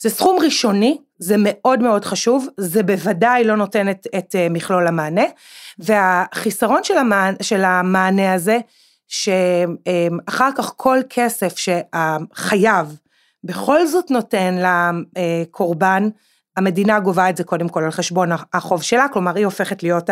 זה 0.00 0.10
סכום 0.10 0.38
ראשוני, 0.44 0.98
זה 1.18 1.34
מאוד 1.38 1.82
מאוד 1.82 2.04
חשוב, 2.04 2.48
זה 2.56 2.82
בוודאי 2.82 3.44
לא 3.44 3.56
נותן 3.56 3.90
את, 3.90 4.06
את 4.18 4.34
מכלול 4.50 4.86
המענה, 4.86 5.24
והחיסרון 5.78 6.84
של 6.84 6.98
המענה, 6.98 7.36
של 7.42 7.64
המענה 7.64 8.34
הזה, 8.34 8.58
שאחר 9.08 10.50
כך 10.56 10.72
כל 10.76 10.98
כסף 11.10 11.58
שהחייב 11.58 12.96
בכל 13.44 13.86
זאת 13.86 14.10
נותן 14.10 14.58
לקורבן, 15.16 16.08
המדינה 16.60 17.00
גובה 17.00 17.30
את 17.30 17.36
זה 17.36 17.44
קודם 17.44 17.68
כל 17.68 17.84
על 17.84 17.90
חשבון 17.90 18.30
החוב 18.52 18.82
שלה, 18.82 19.08
כלומר 19.08 19.36
היא 19.36 19.44
הופכת 19.44 19.82
להיות 19.82 20.10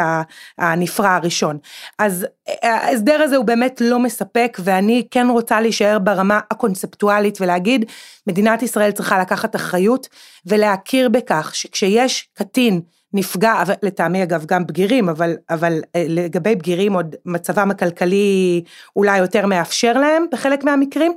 הנפרע 0.58 1.14
הראשון. 1.14 1.58
אז 1.98 2.26
ההסדר 2.62 3.22
הזה 3.22 3.36
הוא 3.36 3.44
באמת 3.44 3.80
לא 3.84 3.98
מספק 3.98 4.58
ואני 4.64 5.06
כן 5.10 5.26
רוצה 5.30 5.60
להישאר 5.60 5.98
ברמה 5.98 6.40
הקונספטואלית 6.50 7.40
ולהגיד 7.40 7.84
מדינת 8.26 8.62
ישראל 8.62 8.90
צריכה 8.90 9.18
לקחת 9.18 9.56
אחריות 9.56 10.08
ולהכיר 10.46 11.08
בכך 11.08 11.50
שכשיש 11.54 12.28
קטין 12.34 12.80
נפגע, 13.12 13.62
לטעמי 13.82 14.22
אגב 14.22 14.44
גם 14.46 14.66
בגירים, 14.66 15.08
אבל, 15.08 15.36
אבל 15.50 15.80
אה, 15.96 16.04
לגבי 16.08 16.54
בגירים 16.54 16.92
עוד 16.92 17.16
מצבם 17.26 17.70
הכלכלי 17.70 18.62
אולי 18.96 19.18
יותר 19.18 19.46
מאפשר 19.46 19.92
להם 19.92 20.26
בחלק 20.32 20.64
מהמקרים, 20.64 21.12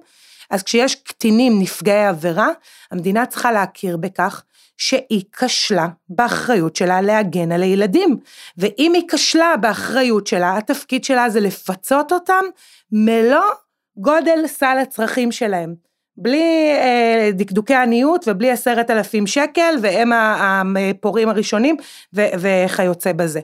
אז 0.49 0.63
כשיש 0.63 0.95
קטינים 0.95 1.59
נפגעי 1.59 2.05
עבירה, 2.05 2.49
המדינה 2.91 3.25
צריכה 3.25 3.51
להכיר 3.51 3.97
בכך 3.97 4.43
שהיא 4.81 5.23
כשלה 5.37 5.87
באחריות 6.09 6.75
שלה 6.75 7.01
להגן 7.01 7.51
על 7.51 7.63
הילדים. 7.63 8.17
ואם 8.57 8.91
היא 8.95 9.03
כשלה 9.11 9.57
באחריות 9.57 10.27
שלה, 10.27 10.57
התפקיד 10.57 11.03
שלה 11.03 11.29
זה 11.29 11.39
לפצות 11.39 12.11
אותם 12.11 12.45
מלוא 12.91 13.51
גודל 13.97 14.47
סל 14.47 14.77
הצרכים 14.81 15.31
שלהם. 15.31 15.75
בלי 16.17 16.73
אה, 16.75 17.29
דקדוקי 17.33 17.75
עניות 17.75 18.25
ובלי 18.27 18.51
עשרת 18.51 18.91
אלפים 18.91 19.27
שקל 19.27 19.75
והם 19.81 20.11
הפורעים 20.13 21.29
הראשונים 21.29 21.75
ו, 22.13 22.21
וכיוצא 22.39 23.11
בזה. 23.13 23.39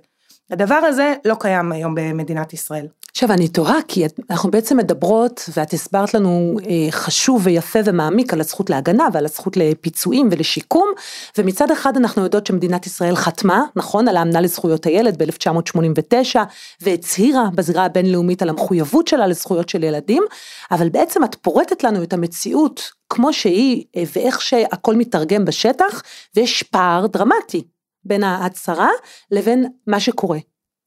הדבר 0.51 0.75
הזה 0.75 1.13
לא 1.25 1.35
קיים 1.39 1.71
היום 1.71 1.95
במדינת 1.95 2.53
ישראל. 2.53 2.87
עכשיו 3.11 3.31
אני 3.31 3.47
תוהה 3.47 3.77
כי 3.87 4.05
אנחנו 4.29 4.51
בעצם 4.51 4.77
מדברות 4.77 5.49
ואת 5.57 5.73
הסברת 5.73 6.13
לנו 6.13 6.57
אה, 6.65 6.91
חשוב 6.91 7.41
ויפה 7.45 7.79
ומעמיק 7.85 8.33
על 8.33 8.39
הזכות 8.39 8.69
להגנה 8.69 9.07
ועל 9.13 9.25
הזכות 9.25 9.57
לפיצויים 9.57 10.29
ולשיקום 10.31 10.89
ומצד 11.37 11.71
אחד 11.71 11.97
אנחנו 11.97 12.23
יודעות 12.23 12.47
שמדינת 12.47 12.85
ישראל 12.85 13.15
חתמה 13.15 13.63
נכון 13.75 14.07
על 14.07 14.17
האמנה 14.17 14.41
לזכויות 14.41 14.85
הילד 14.85 15.23
ב-1989 15.23 16.39
והצהירה 16.81 17.49
בזירה 17.55 17.85
הבינלאומית 17.85 18.41
על 18.41 18.49
המחויבות 18.49 19.07
שלה 19.07 19.27
לזכויות 19.27 19.69
של 19.69 19.83
ילדים 19.83 20.23
אבל 20.71 20.89
בעצם 20.89 21.23
את 21.23 21.35
פורטת 21.35 21.83
לנו 21.83 22.03
את 22.03 22.13
המציאות 22.13 22.91
כמו 23.09 23.33
שהיא 23.33 23.83
אה, 23.95 24.03
ואיך 24.15 24.41
שהכל 24.41 24.95
מתרגם 24.95 25.45
בשטח 25.45 26.03
ויש 26.35 26.63
פער 26.63 27.07
דרמטי 27.07 27.63
בין 28.07 28.23
ההצהרה 28.23 28.89
לבין 29.31 29.65
מה 29.87 29.99
שקורה. 29.99 30.39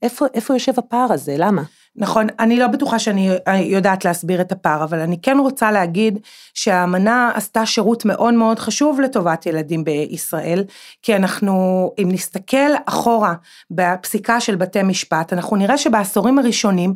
איפה, 0.02 0.26
איפה 0.34 0.54
יושב 0.54 0.72
הפער 0.78 1.12
הזה? 1.12 1.34
למה? 1.38 1.62
נכון, 1.96 2.26
אני 2.38 2.56
לא 2.56 2.66
בטוחה 2.66 2.98
שאני 2.98 3.30
יודעת 3.60 4.04
להסביר 4.04 4.40
את 4.40 4.52
הפער, 4.52 4.84
אבל 4.84 4.98
אני 4.98 5.20
כן 5.22 5.36
רוצה 5.40 5.70
להגיד 5.72 6.18
שהאמנה 6.54 7.30
עשתה 7.34 7.66
שירות 7.66 8.04
מאוד 8.04 8.34
מאוד 8.34 8.58
חשוב 8.58 9.00
לטובת 9.00 9.46
ילדים 9.46 9.84
בישראל, 9.84 10.64
כי 11.02 11.16
אנחנו, 11.16 11.90
אם 11.98 12.08
נסתכל 12.12 12.70
אחורה 12.86 13.34
בפסיקה 13.70 14.40
של 14.40 14.56
בתי 14.56 14.82
משפט, 14.82 15.32
אנחנו 15.32 15.56
נראה 15.56 15.78
שבעשורים 15.78 16.38
הראשונים 16.38 16.94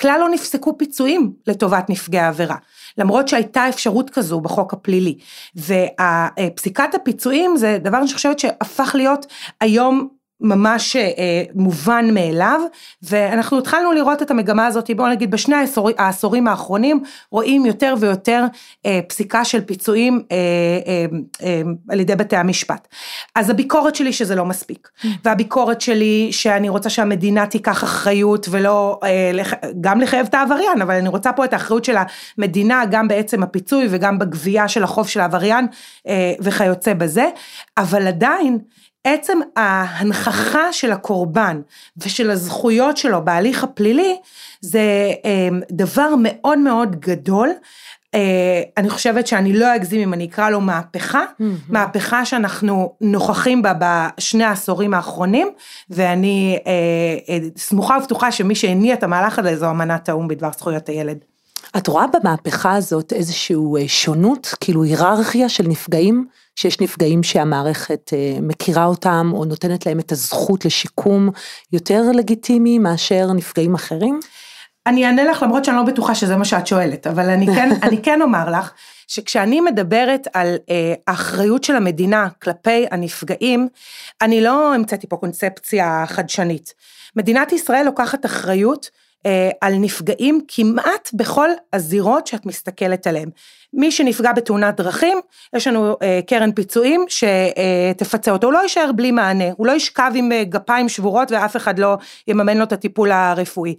כלל 0.00 0.20
לא 0.20 0.28
נפסקו 0.28 0.78
פיצויים 0.78 1.32
לטובת 1.46 1.90
נפגעי 1.90 2.26
עבירה. 2.26 2.56
למרות 2.98 3.28
שהייתה 3.28 3.68
אפשרות 3.68 4.10
כזו 4.10 4.40
בחוק 4.40 4.72
הפלילי. 4.72 5.18
ופסיקת 5.56 6.94
הפיצויים 6.94 7.56
זה 7.56 7.78
דבר 7.82 8.06
שאני 8.06 8.14
חושבת 8.14 8.38
שהפך 8.38 8.94
להיות 8.94 9.26
היום 9.60 10.08
ממש 10.42 10.96
אה, 10.96 11.42
מובן 11.54 12.14
מאליו, 12.14 12.60
ואנחנו 13.02 13.58
התחלנו 13.58 13.92
לראות 13.92 14.22
את 14.22 14.30
המגמה 14.30 14.66
הזאת, 14.66 14.90
בואו 14.96 15.08
נגיד 15.08 15.30
בשני 15.30 15.54
העשור, 15.54 15.90
העשורים 15.98 16.48
האחרונים, 16.48 17.02
רואים 17.30 17.66
יותר 17.66 17.94
ויותר 18.00 18.44
אה, 18.86 19.00
פסיקה 19.08 19.44
של 19.44 19.60
פיצויים 19.60 20.22
אה, 20.32 20.36
אה, 20.86 21.06
אה, 21.46 21.62
על 21.88 22.00
ידי 22.00 22.16
בתי 22.16 22.36
המשפט. 22.36 22.88
אז 23.34 23.50
הביקורת 23.50 23.94
שלי 23.94 24.12
שזה 24.12 24.34
לא 24.34 24.44
מספיק, 24.44 24.88
mm. 24.88 25.06
והביקורת 25.24 25.80
שלי 25.80 26.28
שאני 26.32 26.68
רוצה 26.68 26.90
שהמדינה 26.90 27.46
תיקח 27.46 27.84
אחריות 27.84 28.46
ולא, 28.50 29.00
אה, 29.04 29.30
לח, 29.34 29.52
גם 29.80 30.00
לחייב 30.00 30.26
את 30.26 30.34
העבריין, 30.34 30.82
אבל 30.82 30.94
אני 30.94 31.08
רוצה 31.08 31.32
פה 31.32 31.44
את 31.44 31.52
האחריות 31.52 31.84
של 31.84 31.96
המדינה, 32.38 32.82
גם 32.90 33.08
בעצם 33.08 33.42
הפיצוי 33.42 33.86
וגם 33.90 34.18
בגבייה 34.18 34.68
של 34.68 34.82
החוב 34.82 35.08
של 35.08 35.20
העבריין 35.20 35.66
אה, 36.08 36.32
וכיוצא 36.40 36.94
בזה, 36.94 37.28
אבל 37.78 38.06
עדיין, 38.06 38.58
עצם 39.04 39.38
ההנכחה 39.56 40.72
של 40.72 40.92
הקורבן 40.92 41.60
ושל 41.96 42.30
הזכויות 42.30 42.96
שלו 42.96 43.24
בהליך 43.24 43.64
הפלילי 43.64 44.16
זה 44.60 45.12
אמ, 45.24 45.60
דבר 45.70 46.14
מאוד 46.22 46.58
מאוד 46.58 47.00
גדול. 47.00 47.50
אה, 48.14 48.62
אני 48.76 48.90
חושבת 48.90 49.26
שאני 49.26 49.52
לא 49.52 49.74
אגזים 49.76 50.00
אם 50.00 50.14
אני 50.14 50.24
אקרא 50.26 50.50
לו 50.50 50.60
מהפכה. 50.60 51.24
מהפכה 51.68 52.24
שאנחנו 52.24 52.94
נוכחים 53.00 53.62
בה 53.62 53.72
בשני 53.78 54.44
העשורים 54.44 54.94
האחרונים, 54.94 55.48
ואני 55.90 56.58
אה, 56.66 56.72
אה, 57.28 57.38
סמוכה 57.56 57.96
ובטוחה 58.00 58.32
שמי 58.32 58.54
שהניע 58.54 58.94
את 58.94 59.02
המהלך 59.02 59.38
הזה 59.38 59.56
זו 59.56 59.70
אמנת 59.70 60.08
האו"ם 60.08 60.28
בדבר 60.28 60.50
זכויות 60.52 60.88
הילד. 60.88 61.31
את 61.76 61.86
רואה 61.86 62.06
במהפכה 62.06 62.74
הזאת 62.74 63.12
איזושהי 63.12 63.88
שונות, 63.88 64.54
כאילו 64.60 64.82
היררכיה 64.82 65.48
של 65.48 65.64
נפגעים? 65.68 66.26
שיש 66.56 66.80
נפגעים 66.80 67.22
שהמערכת 67.22 68.10
אה, 68.12 68.38
מכירה 68.42 68.84
אותם 68.84 69.30
או 69.32 69.44
נותנת 69.44 69.86
להם 69.86 70.00
את 70.00 70.12
הזכות 70.12 70.64
לשיקום 70.64 71.30
יותר 71.72 72.02
לגיטימי 72.14 72.78
מאשר 72.78 73.32
נפגעים 73.32 73.74
אחרים? 73.74 74.20
אני 74.86 75.06
אענה 75.06 75.24
לך 75.24 75.42
למרות 75.42 75.64
שאני 75.64 75.76
לא 75.76 75.82
בטוחה 75.82 76.14
שזה 76.14 76.36
מה 76.36 76.44
שאת 76.44 76.66
שואלת, 76.66 77.06
אבל 77.06 77.30
אני 77.30 77.46
כן, 77.46 77.70
אני 77.86 78.02
כן 78.02 78.22
אומר 78.22 78.50
לך 78.50 78.72
שכשאני 79.08 79.60
מדברת 79.60 80.28
על 80.34 80.56
אה, 80.70 80.94
האחריות 81.06 81.64
של 81.64 81.76
המדינה 81.76 82.28
כלפי 82.42 82.86
הנפגעים, 82.90 83.68
אני 84.22 84.40
לא 84.40 84.74
המצאתי 84.74 85.06
פה 85.06 85.16
קונספציה 85.16 86.04
חדשנית. 86.06 86.74
מדינת 87.16 87.52
ישראל 87.52 87.84
לוקחת 87.84 88.26
אחריות 88.26 88.90
אה, 88.94 89.01
על 89.60 89.74
נפגעים 89.74 90.40
כמעט 90.48 91.10
בכל 91.14 91.48
הזירות 91.72 92.26
שאת 92.26 92.46
מסתכלת 92.46 93.06
עליהן. 93.06 93.30
מי 93.72 93.90
שנפגע 93.90 94.32
בתאונת 94.32 94.76
דרכים, 94.76 95.20
יש 95.56 95.66
לנו 95.66 95.96
אה, 96.02 96.20
קרן 96.26 96.52
פיצויים 96.52 97.04
שתפצה 97.08 98.30
אותו, 98.30 98.46
הוא 98.46 98.52
לא 98.52 98.58
יישאר 98.58 98.92
בלי 98.92 99.10
מענה, 99.10 99.44
הוא 99.56 99.66
לא 99.66 99.72
ישכב 99.72 100.12
עם 100.14 100.32
אה, 100.32 100.44
גפיים 100.44 100.88
שבורות 100.88 101.32
ואף 101.32 101.56
אחד 101.56 101.78
לא 101.78 101.96
יממן 102.28 102.56
לו 102.56 102.64
את 102.64 102.72
הטיפול 102.72 103.12
הרפואי. 103.12 103.74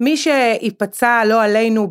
מי 0.00 0.16
שייפצע 0.16 1.22
לא 1.24 1.42
עלינו 1.42 1.88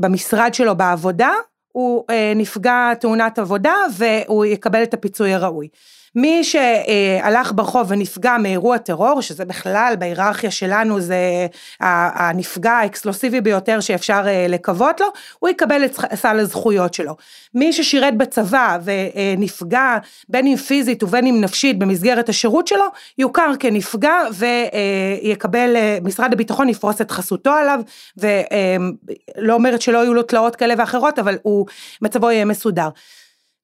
במשרד 0.00 0.54
שלו 0.54 0.76
בעבודה, 0.76 1.30
הוא 1.72 2.04
אה, 2.10 2.32
נפגע 2.36 2.94
תאונת 3.00 3.38
עבודה 3.38 3.74
והוא 3.96 4.44
יקבל 4.44 4.82
את 4.82 4.94
הפיצוי 4.94 5.34
הראוי. 5.34 5.68
מי 6.14 6.44
שהלך 6.44 7.52
ברחוב 7.54 7.86
ונפגע 7.90 8.36
מאירוע 8.38 8.78
טרור, 8.78 9.20
שזה 9.20 9.44
בכלל 9.44 9.94
בהיררכיה 9.98 10.50
שלנו 10.50 11.00
זה 11.00 11.46
הנפגע 11.80 12.72
האקסקלוסיבי 12.72 13.40
ביותר 13.40 13.80
שאפשר 13.80 14.22
אה, 14.26 14.46
לקוות 14.48 15.00
לו, 15.00 15.06
הוא 15.38 15.50
יקבל 15.50 15.84
את 15.84 15.96
סל 16.14 16.38
הזכויות 16.38 16.94
שלו. 16.94 17.16
מי 17.54 17.72
ששירת 17.72 18.16
בצבא 18.16 18.78
ונפגע 18.84 19.96
בין 20.28 20.46
אם 20.46 20.56
פיזית 20.56 21.02
ובין 21.02 21.26
אם 21.26 21.40
נפשית 21.40 21.78
במסגרת 21.78 22.28
השירות 22.28 22.66
שלו, 22.66 22.86
יוכר 23.18 23.52
כנפגע 23.58 24.14
ויקבל, 24.32 25.76
אה, 25.76 25.98
משרד 26.02 26.32
הביטחון 26.32 26.68
יפרוס 26.68 27.00
את 27.00 27.10
חסותו 27.10 27.50
עליו, 27.50 27.80
ולא 28.16 29.54
אומרת 29.54 29.82
שלא 29.82 29.98
יהיו 29.98 30.14
לו 30.14 30.22
תלאות 30.22 30.56
כאלה 30.56 30.74
ואחרות, 30.78 31.18
אבל 31.18 31.38
הוא, 31.42 31.66
מצבו 32.02 32.30
יהיה 32.30 32.44
מסודר. 32.44 32.88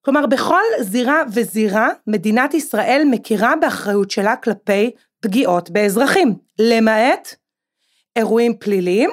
כלומר, 0.08 0.26
בכל 0.26 0.62
זירה 0.80 1.22
וזירה, 1.34 1.88
מדינת 2.06 2.54
ישראל 2.54 3.02
מכירה 3.10 3.54
באחריות 3.60 4.10
שלה 4.10 4.36
כלפי 4.36 4.90
פגיעות 5.20 5.70
באזרחים, 5.70 6.34
למעט 6.58 7.34
אירועים 8.16 8.56
פליליים 8.58 9.10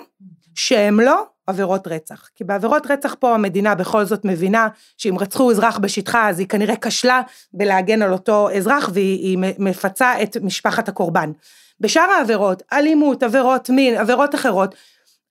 שהם 0.56 1.00
לא 1.00 1.25
עבירות 1.48 1.88
רצח. 1.88 2.30
כי 2.36 2.44
בעבירות 2.44 2.92
רצח 2.92 3.16
פה 3.20 3.34
המדינה 3.34 3.75
בכל 3.75 4.06
זאת 4.06 4.25
מבינה 4.25 4.68
שאם 4.98 5.18
רצחו 5.20 5.52
אזרח 5.52 5.78
בשטחה 5.78 6.30
אז 6.30 6.40
היא 6.40 6.48
כנראה 6.48 6.75
כשלה 6.82 7.22
בלהגן 7.54 8.02
על 8.02 8.14
אותו 8.14 8.50
אזרח 8.50 8.90
והיא 8.94 9.38
מפצה 9.60 10.24
את 10.24 10.38
משפחת 10.42 10.90
הקורבן. 10.90 11.32
בשאר 11.80 12.10
העבירות, 12.18 12.64
אלימות, 12.74 13.24
עבירות 13.24 13.70
מין, 13.70 13.98
עבירות 13.98 14.36
אחרות, 14.36 14.75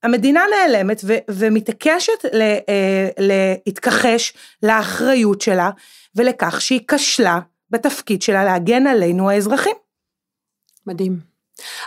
המדינה 0.03 0.41
נעלמת 0.51 1.01
ו- 1.03 1.17
ומתעקשת 1.31 2.25
ל- 2.33 2.41
אה, 2.69 3.09
להתכחש 3.17 4.33
לאחריות 4.63 5.41
שלה 5.41 5.69
ולכך 6.15 6.61
שהיא 6.61 6.81
כשלה 6.87 7.39
בתפקיד 7.69 8.21
שלה 8.21 8.43
להגן 8.43 8.87
עלינו 8.87 9.29
האזרחים. 9.29 9.75
מדהים. 10.87 11.35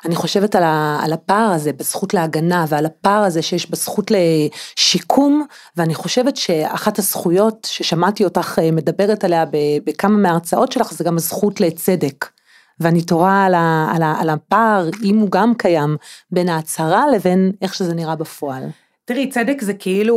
אני 0.04 0.14
חושבת 0.16 0.54
על, 0.54 0.62
ה, 0.62 1.00
על 1.02 1.12
הפער 1.12 1.50
הזה 1.50 1.72
בזכות 1.72 2.14
להגנה 2.14 2.64
ועל 2.68 2.86
הפער 2.86 3.22
הזה 3.22 3.42
שיש 3.42 3.70
בזכות 3.70 4.10
לשיקום 4.10 5.46
ואני 5.76 5.94
חושבת 5.94 6.36
שאחת 6.36 6.98
הזכויות 6.98 7.68
ששמעתי 7.70 8.24
אותך 8.24 8.58
אה, 8.62 8.70
מדברת 8.70 9.24
עליה 9.24 9.44
בכמה 9.84 10.16
מההרצאות 10.16 10.72
שלך 10.72 10.92
זה 10.92 11.04
גם 11.04 11.16
הזכות 11.16 11.60
לצדק. 11.60 12.37
ואני 12.80 13.02
תוהה 13.02 13.46
על, 13.46 13.54
על, 13.94 14.02
על 14.20 14.30
הפער, 14.30 14.88
אם 15.04 15.18
הוא 15.18 15.30
גם 15.30 15.54
קיים, 15.54 15.96
בין 16.30 16.48
ההצהרה 16.48 17.04
לבין 17.14 17.52
איך 17.62 17.74
שזה 17.74 17.94
נראה 17.94 18.16
בפועל. 18.16 18.64
תראי, 19.04 19.28
צדק 19.28 19.62
זה 19.62 19.74
כאילו 19.74 20.16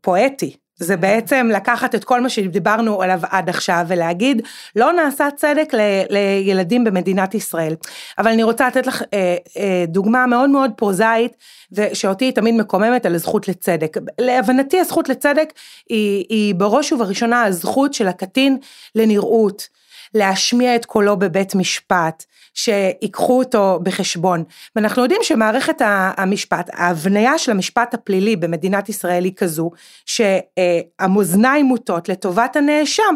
פואטי. 0.00 0.56
זה 0.76 0.96
בעצם 0.96 1.48
לקחת 1.52 1.94
את 1.94 2.04
כל 2.04 2.20
מה 2.20 2.28
שדיברנו 2.28 3.02
עליו 3.02 3.20
עד 3.30 3.48
עכשיו 3.48 3.84
ולהגיד 3.88 4.42
לא 4.76 4.92
נעשה 4.92 5.28
צדק 5.36 5.74
ל, 5.74 5.80
לילדים 6.10 6.84
במדינת 6.84 7.34
ישראל. 7.34 7.74
אבל 8.18 8.30
אני 8.30 8.42
רוצה 8.42 8.68
לתת 8.68 8.86
לך 8.86 9.02
אה, 9.14 9.36
אה, 9.56 9.84
דוגמה 9.88 10.26
מאוד 10.26 10.50
מאוד 10.50 10.70
פרוזאית 10.76 11.36
ושאותי 11.72 12.32
תמיד 12.32 12.54
מקוממת 12.54 13.06
על 13.06 13.14
הזכות 13.14 13.48
לצדק. 13.48 13.96
להבנתי 14.18 14.80
הזכות 14.80 15.08
לצדק 15.08 15.52
היא, 15.88 16.24
היא 16.28 16.54
בראש 16.54 16.92
ובראשונה 16.92 17.42
הזכות 17.42 17.94
של 17.94 18.08
הקטין 18.08 18.58
לנראות. 18.94 19.68
להשמיע 20.14 20.76
את 20.76 20.84
קולו 20.84 21.16
בבית 21.16 21.54
משפט, 21.54 22.24
שיקחו 22.54 23.38
אותו 23.38 23.80
בחשבון. 23.82 24.44
ואנחנו 24.76 25.02
יודעים 25.02 25.20
שמערכת 25.22 25.82
המשפט, 26.16 26.70
ההבניה 26.72 27.38
של 27.38 27.50
המשפט 27.50 27.94
הפלילי 27.94 28.36
במדינת 28.36 28.88
ישראל 28.88 29.24
היא 29.24 29.32
כזו, 29.36 29.70
שהמאזניים 30.06 31.66
מוטות 31.66 32.08
לטובת 32.08 32.56
הנאשם. 32.56 33.14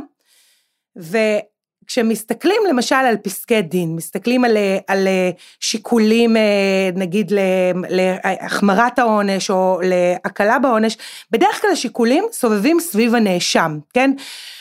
ו... 0.99 1.19
כשמסתכלים 1.88 2.62
למשל 2.69 2.95
על 2.95 3.17
פסקי 3.17 3.62
דין, 3.62 3.97
מסתכלים 3.97 4.45
על, 4.45 4.57
על 4.87 5.09
שיקולים 5.61 6.37
נגיד 6.95 7.33
להחמרת 7.88 8.99
העונש 8.99 9.50
או 9.50 9.80
להקלה 9.82 10.59
בעונש, 10.59 10.97
בדרך 11.30 11.61
כלל 11.61 11.71
השיקולים 11.71 12.25
סובבים 12.32 12.80
סביב 12.80 13.15
הנאשם, 13.15 13.78
כן? 13.95 14.11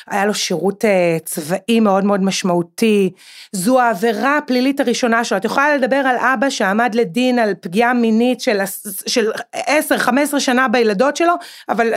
היה 0.10 0.26
לו 0.26 0.34
שירות 0.34 0.86
אה, 0.86 1.18
צבאי 1.26 1.80
מאוד 1.80 2.06
מאוד 2.06 2.24
משמעותי, 2.24 3.12
זו 3.52 3.82
העבירה 3.82 4.38
הפלילית 4.38 4.80
הראשונה 4.80 5.24
שלו, 5.24 5.38
את 5.38 5.46
יכולה 5.46 5.78
לדבר 5.78 5.96
על 5.96 6.16
אבא 6.18 6.50
שעמד 6.50 6.96
לדין 6.96 7.40
על 7.40 7.54
פגיעה 7.62 7.94
מינית 7.94 8.42
של, 8.42 8.60
של 9.08 9.32
10-15 9.56 10.40
שנה 10.40 10.68
בילדות 10.68 11.18
שלו, 11.18 11.34
אבל 11.70 11.94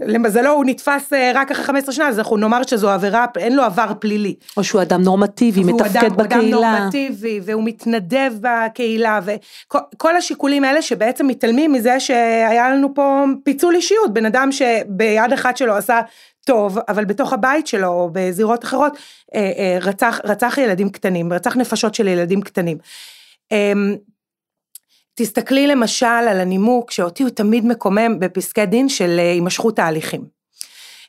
למזלו 0.00 0.50
הוא 0.50 0.64
נתפס 0.64 1.12
אה, 1.12 1.32
רק 1.34 1.50
אחרי 1.50 1.64
15 1.64 1.94
שנה, 1.94 2.08
אז 2.08 2.18
אנחנו 2.18 2.36
נאמר 2.36 2.62
שזו 2.66 2.90
עבירה, 2.90 3.26
אין 3.36 3.56
לו 3.56 3.62
עבר 3.62 3.92
פלילי. 3.98 4.34
או 4.56 4.64
שהוא 4.64 4.82
אדם 4.82 5.02
נורמטיבי, 5.02 5.64
מתפקד 5.64 5.96
אדם, 5.96 6.16
בקהילה. 6.16 6.56
הוא 6.56 6.64
אדם 6.64 6.76
נורמטיבי, 6.78 7.40
והוא 7.44 7.62
מתנדב 7.64 8.32
בקהילה, 8.40 9.20
וכל 9.24 10.16
השיקולים 10.16 10.64
האלה 10.64 10.82
שבעצם 10.82 11.26
מתעלמים 11.26 11.72
מזה 11.72 12.00
שהיה 12.00 12.70
לנו 12.70 12.94
פה 12.94 13.24
פיצול 13.44 13.74
אישיות, 13.74 14.12
בן 14.14 14.26
אדם 14.26 14.52
שביד 14.52 15.32
אחת 15.34 15.56
שלו 15.56 15.76
עשה 15.76 16.00
טוב, 16.44 16.78
אבל 16.88 17.04
בתוך 17.04 17.32
הבית 17.32 17.66
שלו 17.66 17.88
או 17.88 18.10
בזירות 18.12 18.64
אחרות 18.64 18.92
אה, 19.34 19.40
אה, 19.40 19.78
רצח, 19.80 20.20
רצח 20.24 20.58
ילדים 20.58 20.90
קטנים, 20.90 21.32
רצח 21.32 21.56
נפשות 21.56 21.94
של 21.94 22.08
ילדים 22.08 22.40
קטנים. 22.40 22.78
אמ, 23.52 23.96
תסתכלי 25.14 25.66
למשל 25.66 26.06
על 26.06 26.40
הנימוק 26.40 26.90
שאותי 26.90 27.22
הוא 27.22 27.30
תמיד 27.30 27.66
מקומם 27.66 28.20
בפסקי 28.20 28.66
דין 28.66 28.88
של 28.88 29.16
אה, 29.18 29.32
הימשכות 29.32 29.78
ההליכים. 29.78 30.24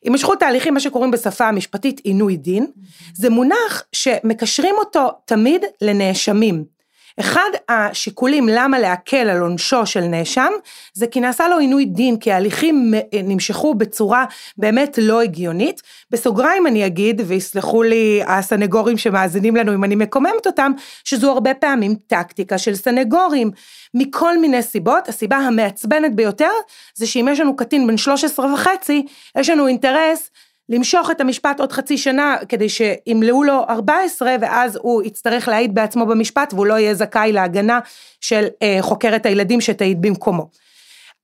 הימשכות 0.03 0.41
ההליכים, 0.41 0.73
מה 0.73 0.79
שקוראים 0.79 1.11
בשפה 1.11 1.47
המשפטית 1.47 1.99
עינוי 2.03 2.37
דין, 2.37 2.67
זה 3.13 3.29
מונח 3.29 3.83
שמקשרים 3.91 4.75
אותו 4.77 5.09
תמיד 5.25 5.61
לנאשמים. 5.81 6.72
אחד 7.19 7.49
השיקולים 7.69 8.49
למה 8.49 8.79
להקל 8.79 9.29
על 9.29 9.41
עונשו 9.41 9.85
של 9.85 10.01
נאשם, 10.01 10.51
זה 10.93 11.07
כי 11.07 11.19
נעשה 11.19 11.47
לו 11.47 11.57
עינוי 11.57 11.85
דין, 11.85 12.17
כי 12.17 12.31
ההליכים 12.31 12.93
נמשכו 13.23 13.73
בצורה 13.73 14.25
באמת 14.57 14.99
לא 15.01 15.21
הגיונית. 15.21 15.81
בסוגריים 16.11 16.67
אני 16.67 16.85
אגיד, 16.85 17.21
ויסלחו 17.25 17.83
לי 17.83 18.21
הסנגורים 18.27 18.97
שמאזינים 18.97 19.55
לנו 19.55 19.73
אם 19.73 19.83
אני 19.83 19.95
מקוממת 19.95 20.47
אותם, 20.47 20.71
שזו 21.03 21.31
הרבה 21.31 21.53
פעמים 21.53 21.95
טקטיקה 22.07 22.57
של 22.57 22.75
סנגורים. 22.75 23.51
מכל 23.93 24.37
מיני 24.37 24.61
סיבות, 24.61 25.09
הסיבה 25.09 25.37
המעצבנת 25.37 26.15
ביותר, 26.15 26.51
זה 26.95 27.07
שאם 27.07 27.27
יש 27.31 27.39
לנו 27.39 27.55
קטין 27.55 27.87
בן 27.87 27.97
13 27.97 28.53
וחצי, 28.53 29.05
יש 29.37 29.49
לנו 29.49 29.67
אינטרס 29.67 30.29
למשוך 30.73 31.11
את 31.11 31.21
המשפט 31.21 31.59
עוד 31.59 31.71
חצי 31.71 31.97
שנה 31.97 32.35
כדי 32.49 32.69
שימלאו 32.69 33.43
לו 33.43 33.63
14 33.69 34.35
ואז 34.41 34.79
הוא 34.81 35.03
יצטרך 35.03 35.47
להעיד 35.47 35.75
בעצמו 35.75 36.05
במשפט 36.05 36.53
והוא 36.53 36.65
לא 36.65 36.73
יהיה 36.73 36.93
זכאי 36.93 37.31
להגנה 37.31 37.79
של 38.21 38.45
אה, 38.61 38.77
חוקרת 38.81 39.25
הילדים 39.25 39.61
שתעיד 39.61 40.01
במקומו. 40.01 40.49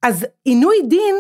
אז 0.04 0.26
עינוי 0.44 0.76
דין 0.88 1.16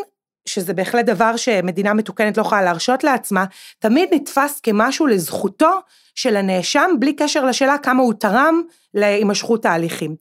שזה 0.45 0.73
בהחלט 0.73 1.05
דבר 1.05 1.35
שמדינה 1.35 1.93
מתוקנת 1.93 2.37
לא 2.37 2.41
יכולה 2.41 2.61
להרשות 2.61 3.03
לעצמה, 3.03 3.45
תמיד 3.79 4.09
נתפס 4.13 4.59
כמשהו 4.59 5.07
לזכותו 5.07 5.71
של 6.15 6.35
הנאשם, 6.35 6.91
בלי 6.99 7.13
קשר 7.13 7.45
לשאלה 7.45 7.77
כמה 7.77 8.03
הוא 8.03 8.13
תרם 8.13 8.61
להימשכות 8.93 9.65
ההליכים. 9.65 10.15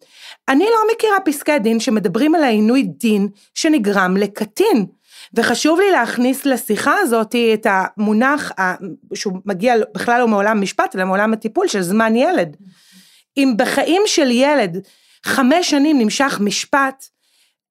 אני 0.49 0.65
לא 0.65 0.95
מכירה 0.95 1.21
פסקי 1.25 1.59
דין 1.59 1.81
שמדברים 1.81 2.35
על 2.35 2.45
העינוי 2.45 2.83
דין 2.83 3.29
שנגרם 3.55 4.17
לקטין. 4.17 4.87
וחשוב 5.35 5.81
לי 5.81 5.91
להכניס 5.91 6.47
לשיחה 6.47 6.95
הזאת 6.99 7.35
את 7.55 7.67
המונח 7.71 8.53
שהוא 9.15 9.39
מגיע 9.45 9.75
בכלל 9.95 10.21
לא 10.21 10.29
מעולם 10.29 10.61
משפט 10.61 10.97
אלא 10.97 11.05
מעולם 11.05 11.33
הטיפול 11.33 11.69
של 11.69 11.83
זמן 11.83 12.17
ילד. 12.17 12.57
אם 13.37 13.55
בחיים 13.57 14.03
של 14.07 14.31
ילד 14.31 14.79
חמש 15.25 15.71
שנים 15.71 15.99
נמשך 15.99 16.39
משפט 16.41 17.05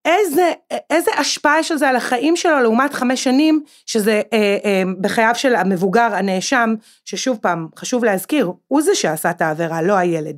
איזה, 0.07 0.51
איזה 0.89 1.11
השפעה 1.17 1.59
יש 1.59 1.71
לזה 1.71 1.89
על 1.89 1.95
החיים 1.95 2.35
שלו 2.35 2.59
לעומת 2.59 2.93
חמש 2.93 3.23
שנים, 3.23 3.63
שזה 3.85 4.21
אה, 4.33 4.57
אה, 4.65 4.83
בחייו 5.01 5.31
של 5.35 5.55
המבוגר 5.55 6.09
הנאשם, 6.13 6.75
ששוב 7.05 7.37
פעם, 7.41 7.67
חשוב 7.77 8.05
להזכיר, 8.05 8.51
הוא 8.67 8.81
זה 8.81 8.95
שעשה 8.95 9.29
את 9.29 9.41
העבירה, 9.41 9.81
לא 9.81 9.93
הילד. 9.93 10.35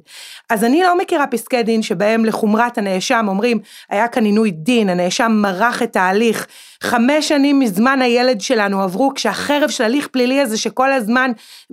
אז 0.50 0.64
אני 0.64 0.84
לא 0.84 0.98
מכירה 0.98 1.28
פסקי 1.28 1.64
דין 1.64 1.82
שבהם 1.82 2.26
לחומרת 2.26 2.78
הנאשם 2.78 3.26
אומרים, 3.28 3.60
היה 3.90 4.08
כאן 4.08 4.26
עינוי 4.26 4.52
דין, 4.52 4.90
הנאשם 4.90 5.32
מרח 5.32 5.84
את 5.84 5.96
ההליך, 5.96 6.48
חמש 6.84 7.28
שנים 7.28 7.60
מזמן 7.60 8.02
הילד 8.02 8.42
שלנו 8.42 8.82
עברו, 8.82 9.12
כשהחרב 9.16 9.70
של 9.70 9.84
הליך 9.84 10.08
פלילי 10.08 10.42
הזה 10.42 10.58
שכל 10.58 10.92
הזמן 10.92 11.32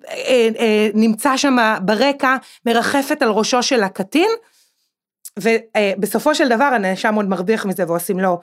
אה, 0.09 0.49
אה, 0.59 0.89
נמצא 0.95 1.37
שם 1.37 1.57
ברקע, 1.81 2.37
מרחפת 2.67 3.23
על 3.23 3.29
ראשו 3.29 3.63
של 3.63 3.83
הקטין, 3.83 4.31
ובסופו 5.39 6.35
של 6.35 6.49
דבר 6.49 6.65
הנאשם 6.65 7.15
עוד 7.15 7.29
מרוויח 7.29 7.67
מזה 7.67 7.85
ועושים 7.89 8.21
לו, 8.21 8.41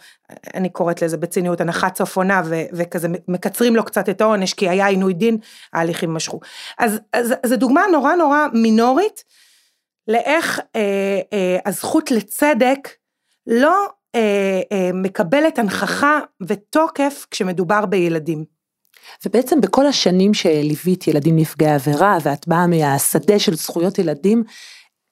אני 0.53 0.69
קוראת 0.69 1.01
לזה 1.01 1.17
בציניות, 1.17 1.61
הנחת 1.61 1.97
סוף 1.97 2.17
עונה 2.17 2.41
וכזה 2.73 3.07
מקצרים 3.27 3.75
לו 3.75 3.83
קצת 3.85 4.09
את 4.09 4.21
העונש 4.21 4.53
כי 4.53 4.69
היה 4.69 4.87
עינוי 4.87 5.13
דין, 5.13 5.37
ההליכים 5.73 6.13
משכו. 6.13 6.39
אז, 6.79 6.99
אז 7.13 7.33
זו 7.45 7.57
דוגמה 7.57 7.81
נורא 7.91 8.15
נורא 8.15 8.47
מינורית 8.53 9.23
לאיך 10.07 10.59
אה, 10.75 11.19
אה, 11.33 11.57
הזכות 11.65 12.11
לצדק 12.11 12.89
לא 13.47 13.87
אה, 14.15 14.61
אה, 14.71 14.89
מקבלת 14.93 15.59
הנכחה 15.59 16.19
ותוקף 16.47 17.25
כשמדובר 17.31 17.85
בילדים. 17.85 18.45
ובעצם 19.25 19.61
בכל 19.61 19.85
השנים 19.85 20.33
שליווית 20.33 21.07
ילדים 21.07 21.35
נפגעי 21.35 21.73
עבירה 21.73 22.17
ואת 22.23 22.47
באה 22.47 22.67
מהשדה 22.67 23.39
של 23.39 23.55
זכויות 23.55 23.99
ילדים, 23.99 24.43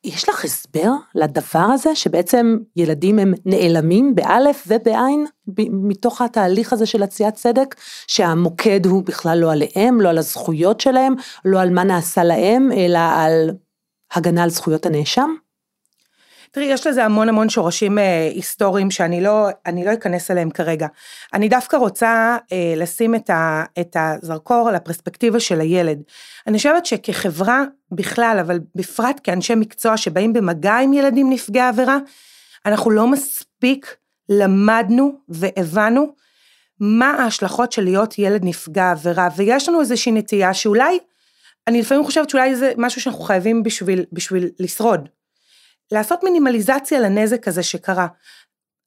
יש 0.04 0.30
לך 0.30 0.46
הסבר 0.46 0.92
לדבר 1.16 1.60
הזה 1.60 1.96
שבעצם 1.96 2.58
ילדים 2.76 3.20
הם 3.20 3.34
נעלמים 3.46 4.16
באלף 4.16 4.64
ובעין 4.68 5.26
מתוך 5.72 6.22
התהליך 6.22 6.74
הזה 6.74 6.86
של 6.86 7.04
עשיית 7.04 7.34
צדק, 7.34 7.76
שהמוקד 8.08 8.86
הוא 8.86 9.04
בכלל 9.04 9.38
לא 9.38 9.52
עליהם, 9.52 10.02
לא 10.02 10.10
על 10.10 10.18
הזכויות 10.18 10.80
שלהם, 10.80 11.16
לא 11.46 11.62
על 11.62 11.70
מה 11.70 11.84
נעשה 11.84 12.24
להם, 12.24 12.72
אלא 12.72 13.00
על 13.00 13.50
הגנה 14.14 14.44
על 14.44 14.50
זכויות 14.50 14.86
הנאשם? 14.86 15.32
תראי, 16.54 16.66
יש 16.66 16.88
לזה 16.88 17.06
המון 17.06 17.30
המון 17.30 17.50
שורשים 17.50 17.98
אה, 17.98 18.30
היסטוריים 18.34 18.92
שאני 18.92 19.22
לא, 19.22 19.50
לא 19.86 19.94
אכנס 19.94 20.32
אליהם 20.32 20.50
כרגע. 20.50 20.88
אני 21.34 21.50
דווקא 21.50 21.76
רוצה 21.76 22.38
אה, 22.52 22.74
לשים 22.78 23.16
את, 23.16 23.30
ה, 23.30 23.64
את 23.80 23.96
הזרקור 24.00 24.70
על 24.70 24.76
הפרספקטיבה 24.76 25.40
של 25.40 25.62
הילד. 25.62 26.02
אני 26.48 26.58
חושבת 26.58 26.86
שכחברה 26.86 27.64
בכלל, 27.92 28.38
אבל 28.42 28.60
בפרט 28.76 29.22
כאנשי 29.24 29.56
מקצוע 29.56 29.98
שבאים 29.98 30.34
במגע 30.34 30.78
עם 30.78 30.94
ילדים 30.94 31.30
נפגעי 31.30 31.68
עבירה, 31.68 31.98
אנחנו 32.66 32.92
לא 32.92 33.08
מספיק 33.08 33.96
למדנו 34.30 35.12
והבנו 35.30 36.14
מה 36.80 37.10
ההשלכות 37.10 37.72
של 37.72 37.84
להיות 37.84 38.20
ילד 38.20 38.42
נפגע 38.44 38.92
עבירה, 38.92 39.28
ויש 39.36 39.70
לנו 39.70 39.82
איזושהי 39.82 40.12
נטייה 40.12 40.54
שאולי, 40.54 41.00
אני 41.68 41.82
לפעמים 41.82 42.04
חושבת 42.04 42.30
שאולי 42.30 42.56
זה 42.56 42.72
משהו 42.78 43.02
שאנחנו 43.02 43.22
חייבים 43.22 43.64
בשביל, 43.64 44.06
בשביל 44.12 44.50
לשרוד. 44.60 45.10
לעשות 45.92 46.24
מינימליזציה 46.24 47.00
לנזק 47.00 47.48
הזה 47.48 47.64
שקרה. 47.64 48.08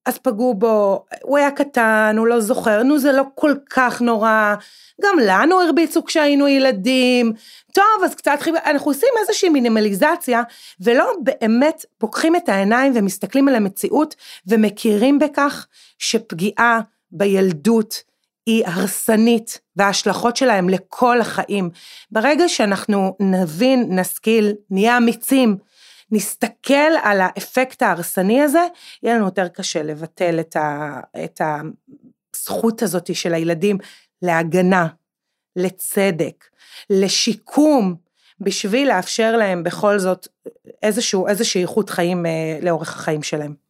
אז 0.06 0.18
פגעו 0.18 0.54
בו, 0.54 1.04
הוא 1.22 1.38
היה 1.38 1.50
קטן, 1.50 2.14
הוא 2.18 2.26
לא 2.26 2.40
זוכר, 2.40 2.82
נו 2.82 2.98
זה 2.98 3.12
לא 3.12 3.22
כל 3.34 3.54
כך 3.70 4.00
נורא, 4.00 4.54
גם 5.02 5.18
לנו 5.22 5.60
הרביצו 5.60 6.04
כשהיינו 6.04 6.48
ילדים, 6.48 7.32
טוב 7.72 8.04
אז 8.04 8.14
קצת 8.14 8.36
חיבה, 8.40 8.58
אנחנו 8.66 8.90
עושים 8.90 9.08
איזושהי 9.20 9.48
מינימליזציה 9.48 10.42
ולא 10.80 11.12
באמת 11.22 11.84
פוקחים 11.98 12.36
את 12.36 12.48
העיניים 12.48 12.92
ומסתכלים 12.94 13.48
על 13.48 13.54
המציאות 13.54 14.14
ומכירים 14.46 15.18
בכך 15.18 15.66
שפגיעה 15.98 16.80
בילדות 17.10 18.02
היא 18.46 18.66
הרסנית 18.66 19.60
וההשלכות 19.76 20.36
שלהם 20.36 20.68
לכל 20.68 21.20
החיים. 21.20 21.70
ברגע 22.10 22.48
שאנחנו 22.48 23.16
נבין, 23.20 23.98
נשכיל, 23.98 24.52
נהיה 24.70 24.96
אמיצים, 24.96 25.56
נסתכל 26.14 26.92
על 27.02 27.20
האפקט 27.20 27.82
ההרסני 27.82 28.42
הזה, 28.42 28.66
יהיה 29.02 29.16
לנו 29.16 29.24
יותר 29.24 29.48
קשה 29.48 29.82
לבטל 29.82 30.40
את, 30.40 30.56
ה, 30.56 31.00
את 31.24 31.40
הזכות 32.34 32.82
הזאת 32.82 33.14
של 33.14 33.34
הילדים 33.34 33.78
להגנה, 34.22 34.86
לצדק, 35.56 36.44
לשיקום, 36.90 37.94
בשביל 38.40 38.88
לאפשר 38.88 39.36
להם 39.36 39.62
בכל 39.62 39.98
זאת 39.98 40.28
איזשהו, 40.82 41.28
איזושהי 41.28 41.62
איכות 41.62 41.90
חיים 41.90 42.26
אה, 42.26 42.58
לאורך 42.62 42.96
החיים 42.96 43.22
שלהם. 43.22 43.63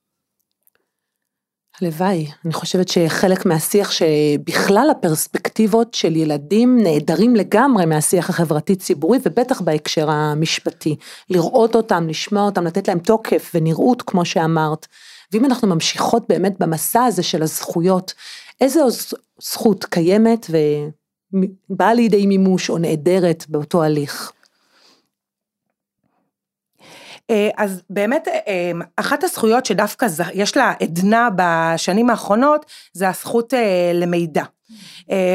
הלוואי, 1.80 2.30
אני 2.44 2.52
חושבת 2.52 2.88
שחלק 2.88 3.46
מהשיח 3.46 3.90
שבכלל 3.90 4.88
הפרספקטיבות 4.90 5.94
של 5.94 6.16
ילדים 6.16 6.78
נעדרים 6.82 7.37
לגמרי 7.37 7.87
מהשיח 7.87 8.30
החברתי-ציבורי 8.30 9.18
ובטח 9.24 9.60
בהקשר 9.60 10.10
המשפטי. 10.10 10.96
לראות 11.30 11.76
אותם, 11.76 12.08
לשמוע 12.08 12.42
אותם, 12.42 12.64
לתת 12.64 12.88
להם 12.88 12.98
תוקף 12.98 13.52
ונראות 13.54 14.02
כמו 14.02 14.24
שאמרת. 14.24 14.87
ואם 15.32 15.44
אנחנו 15.44 15.68
ממשיכות 15.68 16.24
באמת 16.28 16.58
במסע 16.58 17.04
הזה 17.04 17.22
של 17.22 17.42
הזכויות, 17.42 18.14
איזה 18.60 18.80
זכות 19.42 19.84
קיימת 19.84 20.46
ובאה 21.70 21.94
לידי 21.94 22.26
מימוש 22.26 22.70
או 22.70 22.78
נעדרת 22.78 23.44
באותו 23.48 23.82
הליך? 23.82 24.32
אה, 27.30 27.48
אז 27.56 27.82
באמת 27.90 28.28
אה, 28.28 28.38
אה, 28.48 28.70
אחת 28.96 29.24
הזכויות 29.24 29.66
שדווקא 29.66 30.06
יש 30.34 30.56
לה 30.56 30.72
עדנה 30.80 31.28
בשנים 31.37 32.10
האחרונות 32.10 32.66
זה 32.92 33.08
הזכות 33.08 33.52
למידע. 33.94 34.44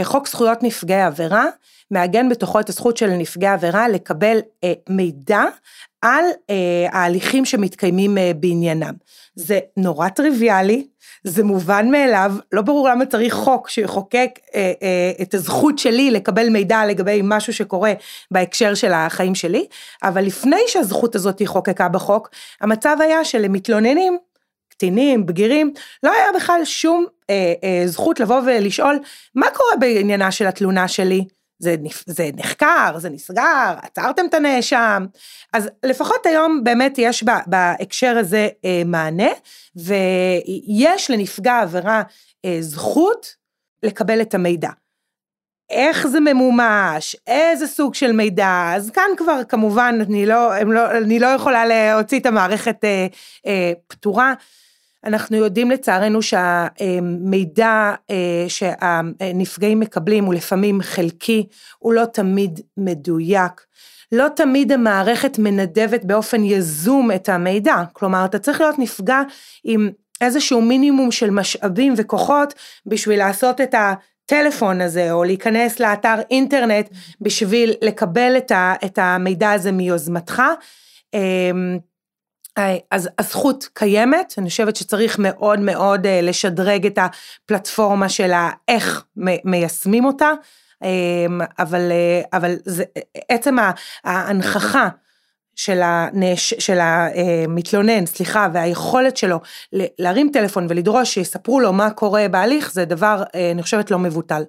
חוק 0.03 0.27
זכויות 0.27 0.63
נפגעי 0.63 1.01
עבירה 1.01 1.45
מעגן 1.91 2.29
בתוכו 2.29 2.59
את 2.59 2.69
הזכות 2.69 2.97
של 2.97 3.09
נפגעי 3.09 3.49
עבירה 3.49 3.87
לקבל 3.87 4.39
מידע 4.89 5.43
על 6.01 6.25
ההליכים 6.91 7.45
שמתקיימים 7.45 8.17
בעניינם. 8.39 8.93
זה 9.35 9.59
נורא 9.77 10.09
טריוויאלי, 10.09 10.87
זה 11.23 11.43
מובן 11.43 11.91
מאליו, 11.91 12.33
לא 12.51 12.61
ברור 12.61 12.89
למה 12.89 13.05
צריך 13.05 13.33
חוק 13.33 13.69
שיחוקק 13.69 14.29
אה, 14.55 14.71
אה, 14.83 15.11
את 15.21 15.33
הזכות 15.33 15.79
שלי 15.79 16.11
לקבל 16.11 16.49
מידע 16.49 16.85
לגבי 16.85 17.21
משהו 17.23 17.53
שקורה 17.53 17.93
בהקשר 18.31 18.73
של 18.73 18.91
החיים 18.93 19.35
שלי, 19.35 19.65
אבל 20.03 20.23
לפני 20.23 20.61
שהזכות 20.67 21.15
הזאת 21.15 21.41
חוקקה 21.45 21.87
בחוק, 21.89 22.29
המצב 22.61 22.97
היה 22.99 23.25
שלמתלוננים, 23.25 24.17
קטינים, 24.79 25.25
בגירים, 25.25 25.73
לא 26.03 26.11
היה 26.11 26.25
בכלל 26.35 26.65
שום 26.65 27.05
אה, 27.29 27.53
אה, 27.63 27.87
זכות 27.87 28.19
לבוא 28.19 28.41
ולשאול, 28.45 28.99
מה 29.35 29.47
קורה 29.53 29.75
בעניינה 29.79 30.31
של 30.31 30.47
התלונה 30.47 30.87
שלי? 30.87 31.25
זה, 31.59 31.75
זה 32.05 32.29
נחקר, 32.35 32.95
זה 32.97 33.09
נסגר, 33.09 33.73
עצרתם 33.81 34.25
את 34.25 34.33
הנאשם. 34.33 35.05
אז 35.53 35.69
לפחות 35.85 36.25
היום 36.25 36.63
באמת 36.63 36.95
יש 36.97 37.23
בהקשר 37.47 38.17
הזה 38.17 38.47
אה, 38.65 38.81
מענה, 38.85 39.29
ויש 39.75 41.11
לנפגע 41.11 41.59
עבירה 41.59 42.03
אה, 42.45 42.57
זכות 42.61 43.35
לקבל 43.83 44.21
את 44.21 44.33
המידע. 44.33 44.69
איך 45.69 46.07
זה 46.07 46.19
ממומש, 46.19 47.15
איזה 47.27 47.67
סוג 47.67 47.95
של 47.95 48.11
מידע, 48.11 48.71
אז 48.75 48.89
כאן 48.89 49.09
כבר 49.17 49.41
כמובן 49.49 49.99
אני 50.01 50.25
לא, 50.25 50.59
לא, 50.65 50.91
אני 50.91 51.19
לא 51.19 51.27
יכולה 51.27 51.65
להוציא 51.65 52.19
את 52.19 52.25
המערכת 52.25 52.83
אה, 52.83 53.07
אה, 53.47 53.71
פתורה. 53.87 54.33
אנחנו 55.03 55.37
יודעים 55.37 55.71
לצערנו 55.71 56.21
שהמידע 56.21 57.93
אה, 58.09 58.45
שהנפגעים 58.47 59.79
מקבלים 59.79 60.25
הוא 60.25 60.33
לפעמים 60.33 60.81
חלקי, 60.81 61.47
הוא 61.79 61.93
לא 61.93 62.05
תמיד 62.05 62.59
מדויק. 62.77 63.65
לא 64.11 64.27
תמיד 64.35 64.71
המערכת 64.71 65.39
מנדבת 65.39 66.05
באופן 66.05 66.43
יזום 66.43 67.11
את 67.11 67.29
המידע, 67.29 67.75
כלומר 67.93 68.25
אתה 68.25 68.39
צריך 68.39 68.61
להיות 68.61 68.79
נפגע 68.79 69.21
עם 69.63 69.89
איזשהו 70.21 70.61
מינימום 70.61 71.11
של 71.11 71.29
משאבים 71.29 71.93
וכוחות 71.97 72.53
בשביל 72.85 73.19
לעשות 73.19 73.61
את 73.61 73.75
הטלפון 73.75 74.81
הזה 74.81 75.11
או 75.11 75.23
להיכנס 75.23 75.79
לאתר 75.79 76.15
אינטרנט 76.31 76.89
בשביל 77.21 77.73
לקבל 77.81 78.37
את 78.85 78.97
המידע 78.97 79.51
הזה 79.51 79.71
מיוזמתך. 79.71 80.41
אז 82.91 83.09
הזכות 83.19 83.69
קיימת, 83.73 84.33
אני 84.37 84.49
חושבת 84.49 84.75
שצריך 84.75 85.19
מאוד 85.19 85.59
מאוד 85.59 86.05
אה, 86.05 86.21
לשדרג 86.21 86.85
את 86.85 86.97
הפלטפורמה 86.97 88.09
של 88.09 88.31
איך 88.67 89.03
מיישמים 89.45 90.05
אותה, 90.05 90.31
אמ, 90.83 91.41
אבל, 91.59 91.91
אה, 91.91 92.21
אבל 92.33 92.55
זה, 92.65 92.83
עצם 93.29 93.55
ההנכחה 94.03 94.89
של, 95.55 95.79
הנש, 95.83 96.53
של 96.53 96.79
המתלונן, 96.81 98.05
סליחה, 98.05 98.47
והיכולת 98.53 99.17
שלו 99.17 99.39
להרים 99.73 100.29
טלפון 100.33 100.67
ולדרוש 100.69 101.13
שיספרו 101.13 101.59
לו 101.59 101.73
מה 101.73 101.91
קורה 101.91 102.27
בהליך, 102.31 102.71
זה 102.73 102.85
דבר, 102.85 103.23
אה, 103.35 103.51
אני 103.51 103.63
חושבת, 103.63 103.91
לא 103.91 103.99
מבוטל. 103.99 104.43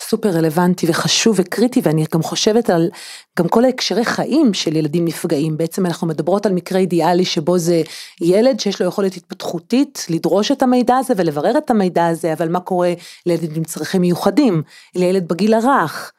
סופר 0.00 0.28
רלוונטי 0.28 0.86
וחשוב 0.90 1.36
וקריטי 1.38 1.80
ואני 1.84 2.04
גם 2.14 2.22
חושבת 2.22 2.70
על 2.70 2.90
גם 3.38 3.48
כל 3.48 3.64
ההקשרי 3.64 4.04
חיים 4.04 4.54
של 4.54 4.76
ילדים 4.76 5.04
נפגעים. 5.04 5.56
בעצם 5.56 5.86
אנחנו 5.86 6.06
מדברות 6.06 6.46
על 6.46 6.52
מקרה 6.52 6.78
אידיאלי 6.78 7.24
שבו 7.24 7.58
זה 7.58 7.82
ילד 8.20 8.60
שיש 8.60 8.80
לו 8.80 8.88
יכולת 8.88 9.16
התפתחותית 9.16 10.06
לדרוש 10.10 10.52
את 10.52 10.62
המידע 10.62 10.96
הזה 10.96 11.14
ולברר 11.16 11.58
את 11.58 11.70
המידע 11.70 12.06
הזה 12.06 12.32
אבל 12.32 12.48
מה 12.48 12.60
קורה 12.60 12.92
לילד 13.26 13.56
עם 13.56 13.64
צרכים 13.64 14.00
מיוחדים? 14.00 14.62
לילד 14.94 15.28
בגיל 15.28 15.54
הרך 15.54 16.12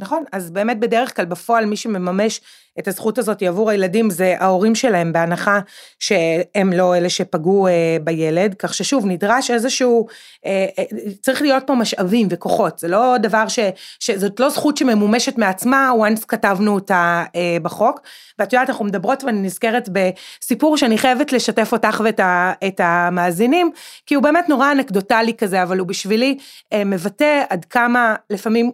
נכון, 0.00 0.24
אז 0.32 0.50
באמת 0.50 0.80
בדרך 0.80 1.16
כלל 1.16 1.24
בפועל 1.24 1.66
מי 1.66 1.76
שמממש 1.76 2.40
את 2.78 2.88
הזכות 2.88 3.18
הזאת 3.18 3.42
עבור 3.42 3.70
הילדים 3.70 4.10
זה 4.10 4.34
ההורים 4.38 4.74
שלהם, 4.74 5.12
בהנחה 5.12 5.60
שהם 5.98 6.72
לא 6.72 6.96
אלה 6.96 7.08
שפגעו 7.08 7.66
אה, 7.66 7.96
בילד, 8.04 8.54
כך 8.54 8.74
ששוב 8.74 9.06
נדרש 9.06 9.50
איזשהו, 9.50 10.06
אה, 10.46 10.66
אה, 10.78 10.84
צריך 11.22 11.42
להיות 11.42 11.62
פה 11.66 11.74
משאבים 11.74 12.28
וכוחות, 12.30 12.78
זה 12.78 12.88
לא 12.88 13.14
דבר 13.22 13.48
ש, 13.48 13.58
שזאת 14.00 14.40
לא 14.40 14.48
זכות 14.48 14.76
שממומשת 14.76 15.38
מעצמה, 15.38 15.90
once 16.00 16.24
כתבנו 16.28 16.74
אותה 16.74 17.24
אה, 17.34 17.56
בחוק, 17.62 18.00
ואת 18.38 18.52
יודעת 18.52 18.68
אנחנו 18.70 18.84
מדברות 18.84 19.24
ואני 19.24 19.40
נזכרת 19.40 19.88
בסיפור 19.92 20.76
שאני 20.76 20.98
חייבת 20.98 21.32
לשתף 21.32 21.72
אותך 21.72 22.02
ואת 22.04 22.80
המאזינים, 22.80 23.70
כי 24.06 24.14
הוא 24.14 24.22
באמת 24.22 24.48
נורא 24.48 24.72
אנקדוטלי 24.72 25.34
כזה, 25.34 25.62
אבל 25.62 25.78
הוא 25.78 25.86
בשבילי 25.86 26.38
אה, 26.72 26.84
מבטא 26.84 27.44
עד 27.50 27.64
כמה 27.64 28.14
לפעמים 28.30 28.70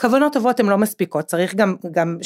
כוונות 0.00 0.32
טובות 0.32 0.60
הן 0.60 0.66
לא 0.66 0.78
מספיקות, 0.78 1.24
צריך 1.24 1.54
גם, 1.54 1.76
גם. 1.90 2.18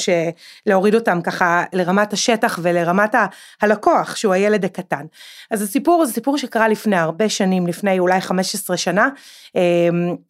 להוריד 0.65 0.95
אותן 0.95 1.21
ככה 1.21 1.63
לרמת 1.73 2.13
השטח 2.13 2.59
ולרמת. 2.61 3.15
הלקוח, 3.61 4.15
שהוא 4.15 4.33
הילד 4.33 4.65
הקטן. 4.65 5.05
אז 5.51 5.61
הסיפור 5.61 6.05
זה 6.05 6.13
סיפור 6.13 6.37
שקרה 6.37 6.67
לפני 6.67 6.95
הרבה 6.95 7.29
שנים, 7.29 7.67
לפני 7.67 7.99
אולי 7.99 8.21
15 8.21 8.77
שנה, 8.77 9.09
אמ, 9.55 9.61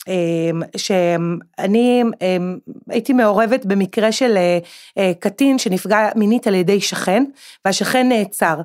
אמ, 0.08 0.62
שאני 0.78 2.04
אמ, 2.22 2.58
הייתי 2.90 3.14
מעורבת 3.14 3.66
במקרה 3.66 4.12
של 4.12 4.38
אה, 4.38 4.60
אה, 4.98 5.12
קטין 5.20 5.58
שנפגע 5.58 6.10
מינית 6.16 6.48
על 6.48 6.56
ידי 6.56 6.82
שכן, 6.82 7.24
והשכן 7.66 8.10
נעצר. 8.10 8.62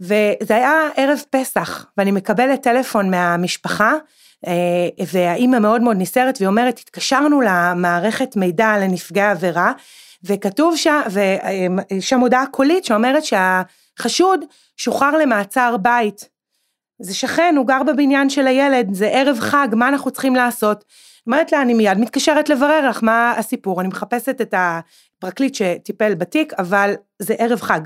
וזה 0.00 0.56
היה 0.56 0.72
ערב 0.96 1.18
פסח, 1.30 1.86
ואני 1.98 2.10
מקבלת 2.10 2.62
טלפון 2.62 3.10
מהמשפחה, 3.10 3.94
והאימא 5.12 5.58
מאוד 5.58 5.82
מאוד 5.82 5.96
נסערת, 5.98 6.38
והיא 6.38 6.48
אומרת, 6.48 6.78
התקשרנו 6.78 7.40
למערכת 7.40 8.36
מידע 8.36 8.78
לנפגעי 8.78 9.30
עבירה, 9.30 9.72
וכתוב 10.24 10.76
שם, 10.76 11.00
ושם 11.92 12.20
הודעה 12.20 12.46
קולית 12.46 12.84
שאומרת 12.84 13.22
שהחשוד 13.24 14.44
שוחרר 14.76 15.10
למעצר 15.10 15.76
בית. 15.76 16.28
זה 17.02 17.14
שכן, 17.14 17.54
הוא 17.56 17.66
גר 17.66 17.82
בבניין 17.82 18.30
של 18.30 18.46
הילד, 18.46 18.94
זה 18.94 19.06
ערב 19.06 19.38
חג, 19.40 19.68
מה 19.72 19.88
אנחנו 19.88 20.10
צריכים 20.10 20.36
לעשות? 20.36 20.84
אומרת 21.26 21.52
לה, 21.52 21.62
אני 21.62 21.74
מיד 21.74 21.98
מתקשרת 21.98 22.48
לברר 22.48 22.88
לך 22.88 23.02
מה 23.02 23.34
הסיפור, 23.36 23.80
אני 23.80 23.88
מחפשת 23.88 24.40
את 24.40 24.54
הפרקליט 24.56 25.54
שטיפל 25.54 26.14
בתיק, 26.14 26.52
אבל 26.58 26.94
זה 27.18 27.34
ערב 27.38 27.60
חג. 27.60 27.80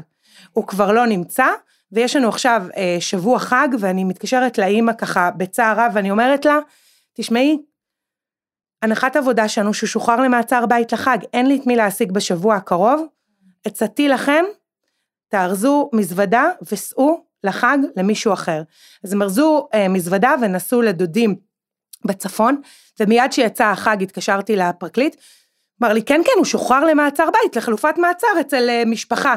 הוא 0.52 0.66
כבר 0.66 0.92
לא 0.92 1.06
נמצא, 1.06 1.46
ויש 1.94 2.16
לנו 2.16 2.28
עכשיו 2.28 2.62
אה, 2.76 2.96
שבוע 3.00 3.38
חג, 3.38 3.68
ואני 3.78 4.04
מתקשרת 4.04 4.58
לאימא 4.58 4.92
ככה 4.92 5.30
בצער 5.30 5.80
רב, 5.80 5.92
ואני 5.94 6.10
אומרת 6.10 6.44
לה, 6.44 6.58
תשמעי, 7.14 7.58
הנחת 8.82 9.16
עבודה 9.16 9.48
שלנו 9.48 9.74
שהוא 9.74 9.88
שוחרר 9.88 10.16
למעצר 10.16 10.66
בית 10.66 10.92
לחג, 10.92 11.18
אין 11.32 11.46
לי 11.46 11.56
את 11.56 11.66
מי 11.66 11.76
להשיג 11.76 12.12
בשבוע 12.12 12.54
הקרוב, 12.54 13.06
עצתי 13.64 14.08
לכם, 14.08 14.44
תארזו 15.28 15.90
מזוודה 15.92 16.50
וסעו 16.72 17.24
לחג 17.44 17.78
למישהו 17.96 18.32
אחר. 18.32 18.62
אז 19.04 19.12
הם 19.12 19.22
ארזו 19.22 19.68
אה, 19.74 19.88
מזוודה 19.88 20.34
ונסעו 20.42 20.82
לדודים 20.82 21.36
בצפון, 22.04 22.60
ומיד 23.00 23.32
שיצא 23.32 23.64
החג 23.64 24.02
התקשרתי 24.02 24.56
לפרקליט, 24.56 25.16
אמר 25.82 25.92
לי 25.92 26.02
כן 26.02 26.20
כן 26.24 26.32
הוא 26.36 26.44
שוחרר 26.44 26.84
למעצר 26.84 27.28
בית, 27.30 27.56
לחלופת 27.56 27.94
מעצר 27.98 28.40
אצל 28.40 28.68
אה, 28.68 28.82
משפחה. 28.86 29.34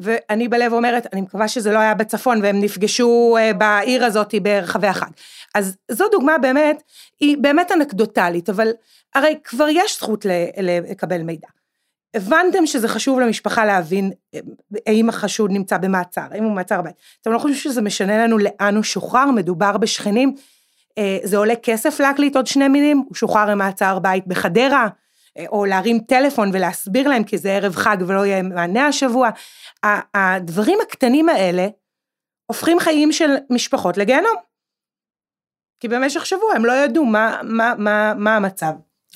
ואני 0.00 0.48
בלב 0.48 0.72
אומרת, 0.72 1.06
אני 1.12 1.20
מקווה 1.20 1.48
שזה 1.48 1.72
לא 1.72 1.78
היה 1.78 1.94
בצפון 1.94 2.42
והם 2.42 2.60
נפגשו 2.60 3.36
אה, 3.40 3.52
בעיר 3.52 4.04
הזאת 4.04 4.34
ברחבי 4.42 4.86
החג. 4.86 5.10
אז 5.54 5.76
זו 5.90 6.08
דוגמה 6.12 6.38
באמת, 6.38 6.82
היא 7.20 7.36
באמת 7.38 7.72
אנקדוטלית, 7.72 8.48
אבל 8.48 8.68
הרי 9.14 9.38
כבר 9.44 9.66
יש 9.68 9.96
זכות 9.96 10.26
לקבל 10.90 11.22
מידע. 11.22 11.48
הבנתם 12.14 12.66
שזה 12.66 12.88
חשוב 12.88 13.20
למשפחה 13.20 13.64
להבין 13.64 14.12
אה, 14.34 14.40
האם 14.86 15.08
החשוד 15.08 15.50
נמצא 15.50 15.78
במעצר, 15.78 16.26
האם 16.30 16.44
הוא 16.44 16.52
במעצר 16.52 16.82
בית. 16.82 16.94
אתם 17.22 17.32
לא 17.32 17.38
חושבים 17.38 17.56
שזה 17.56 17.82
משנה 17.82 18.24
לנו 18.24 18.38
לאן 18.38 18.76
הוא 18.76 18.82
שוחרר, 18.82 19.30
מדובר 19.30 19.76
בשכנים, 19.76 20.34
אה, 20.98 21.18
זה 21.22 21.36
עולה 21.36 21.56
כסף 21.56 22.00
להקליט 22.00 22.36
עוד 22.36 22.46
שני 22.46 22.68
מילים, 22.68 22.98
הוא 23.08 23.14
שוחרר 23.14 23.46
למעצר 23.46 23.98
בית 23.98 24.26
בחדרה, 24.26 24.88
או 25.48 25.64
להרים 25.64 25.98
טלפון 25.98 26.50
ולהסביר 26.52 27.08
להם 27.08 27.24
כי 27.24 27.38
זה 27.38 27.52
ערב 27.52 27.74
חג 27.76 27.96
ולא 28.06 28.26
יהיה 28.26 28.42
מענה 28.42 28.86
השבוע. 28.86 29.30
הדברים 30.14 30.78
הקטנים 30.82 31.28
האלה 31.28 31.68
הופכים 32.46 32.80
חיים 32.80 33.12
של 33.12 33.30
משפחות 33.50 33.96
לגיהנום. 33.96 34.36
כי 35.80 35.88
במשך 35.88 36.26
שבוע 36.26 36.54
הם 36.54 36.64
לא 36.64 36.72
ידעו 36.72 37.04
מה, 37.04 37.40
מה, 37.42 37.74
מה, 37.78 38.14
מה 38.14 38.36
המצב. 38.36 38.72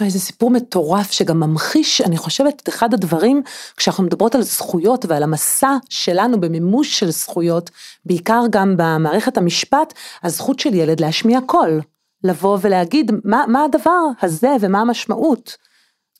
זה 0.08 0.18
סיפור 0.18 0.50
מטורף 0.50 1.10
שגם 1.10 1.40
ממחיש, 1.40 2.00
אני 2.00 2.16
חושבת, 2.16 2.62
את 2.62 2.68
אחד 2.68 2.94
הדברים, 2.94 3.42
כשאנחנו 3.76 4.04
מדברות 4.04 4.34
על 4.34 4.42
זכויות 4.42 5.04
ועל 5.08 5.22
המסע 5.22 5.76
שלנו 5.90 6.40
במימוש 6.40 6.98
של 6.98 7.10
זכויות, 7.10 7.70
בעיקר 8.04 8.42
גם 8.50 8.74
במערכת 8.76 9.36
המשפט, 9.36 9.94
הזכות 10.22 10.60
של 10.60 10.74
ילד 10.74 11.00
להשמיע 11.00 11.38
קול, 11.46 11.80
לבוא 12.24 12.58
ולהגיד 12.60 13.12
מה, 13.24 13.44
מה 13.48 13.64
הדבר 13.64 14.00
הזה 14.22 14.50
ומה 14.60 14.80
המשמעות. 14.80 15.56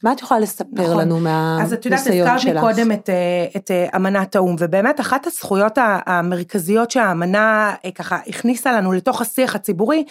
מה 0.05 0.13
את 0.13 0.21
יכולה 0.21 0.41
לספר 0.41 0.67
נכון. 0.73 1.01
לנו 1.01 1.21
מהניסיון 1.21 1.59
שלך? 1.59 1.67
אז 1.67 1.73
את 1.73 1.85
יודעת, 1.85 2.37
הזכרת 2.37 2.57
מקודם 2.57 2.93
את, 2.93 3.11
אה, 3.11 3.47
את 3.57 3.71
אה, 3.71 3.87
אמנת 3.97 4.37
האו"ם, 4.37 4.57
ובאמת 4.59 5.01
אחת 5.01 5.27
הזכויות 5.27 5.79
המרכזיות 6.07 6.91
שהאמנה 6.91 7.75
אה, 7.85 7.91
ככה 7.91 8.19
הכניסה 8.27 8.73
לנו 8.73 8.93
לתוך 8.93 9.21
השיח 9.21 9.55
הציבורי, 9.55 10.05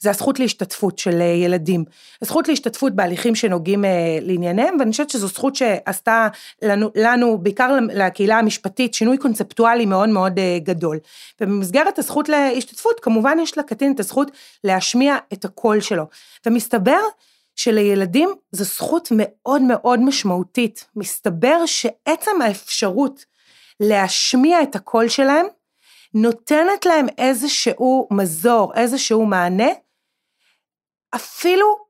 זה 0.00 0.10
הזכות 0.10 0.38
להשתתפות 0.38 0.98
של 0.98 1.20
ילדים. 1.20 1.84
הזכות 2.22 2.48
להשתתפות 2.48 2.92
בהליכים 2.92 3.34
שנוגעים 3.34 3.84
לענייניהם, 4.20 4.76
ואני 4.78 4.90
חושבת 4.90 5.10
שזו 5.10 5.26
זכות 5.28 5.56
שעשתה 5.56 6.28
לנו, 6.62 6.90
לנו, 6.94 7.38
בעיקר 7.38 7.78
לקהילה 7.94 8.38
המשפטית, 8.38 8.94
שינוי 8.94 9.18
קונספטואלי 9.18 9.86
מאוד 9.86 10.08
מאוד 10.08 10.40
גדול. 10.62 10.98
ובמסגרת 11.40 11.98
הזכות 11.98 12.28
להשתתפות, 12.28 13.00
כמובן 13.00 13.38
יש 13.42 13.58
לקטין 13.58 13.92
את 13.92 14.00
הזכות 14.00 14.30
להשמיע 14.64 15.16
את 15.32 15.44
הקול 15.44 15.80
שלו. 15.80 16.04
ומסתבר 16.46 17.00
שלילדים 17.56 18.34
זו 18.52 18.64
זכות 18.64 19.08
מאוד 19.10 19.62
מאוד 19.62 20.00
משמעותית. 20.00 20.84
מסתבר 20.96 21.66
שעצם 21.66 22.42
האפשרות 22.42 23.24
להשמיע 23.80 24.62
את 24.62 24.76
הקול 24.76 25.08
שלהם, 25.08 25.46
נותנת 26.14 26.86
להם 26.86 27.06
איזשהו 27.18 28.08
מזור, 28.10 28.74
איזשהו 28.74 29.26
מענה, 29.26 29.68
אפילו 31.14 31.81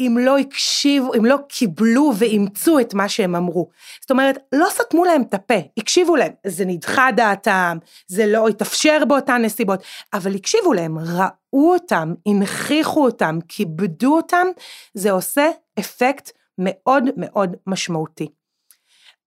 אם 0.00 0.16
לא 0.20 0.38
הקשיבו, 0.38 1.14
אם 1.14 1.24
לא 1.24 1.36
קיבלו 1.48 2.12
ואימצו 2.18 2.80
את 2.80 2.94
מה 2.94 3.08
שהם 3.08 3.36
אמרו. 3.36 3.68
זאת 4.00 4.10
אומרת, 4.10 4.38
לא 4.52 4.66
סתמו 4.70 5.04
להם 5.04 5.22
את 5.22 5.34
הפה, 5.34 5.58
הקשיבו 5.76 6.16
להם, 6.16 6.32
זה 6.46 6.64
נדחה 6.64 7.08
דעתם, 7.16 7.78
זה 8.06 8.26
לא 8.26 8.48
התאפשר 8.48 9.04
באותן 9.08 9.42
נסיבות, 9.44 9.82
אבל 10.14 10.34
הקשיבו 10.34 10.72
להם, 10.72 10.98
ראו 10.98 11.72
אותם, 11.72 12.14
הנכיחו 12.26 13.04
אותם, 13.04 13.38
כיבדו 13.48 14.16
אותם, 14.16 14.46
זה 14.94 15.10
עושה 15.10 15.50
אפקט 15.78 16.30
מאוד 16.58 17.04
מאוד 17.16 17.56
משמעותי. 17.66 18.28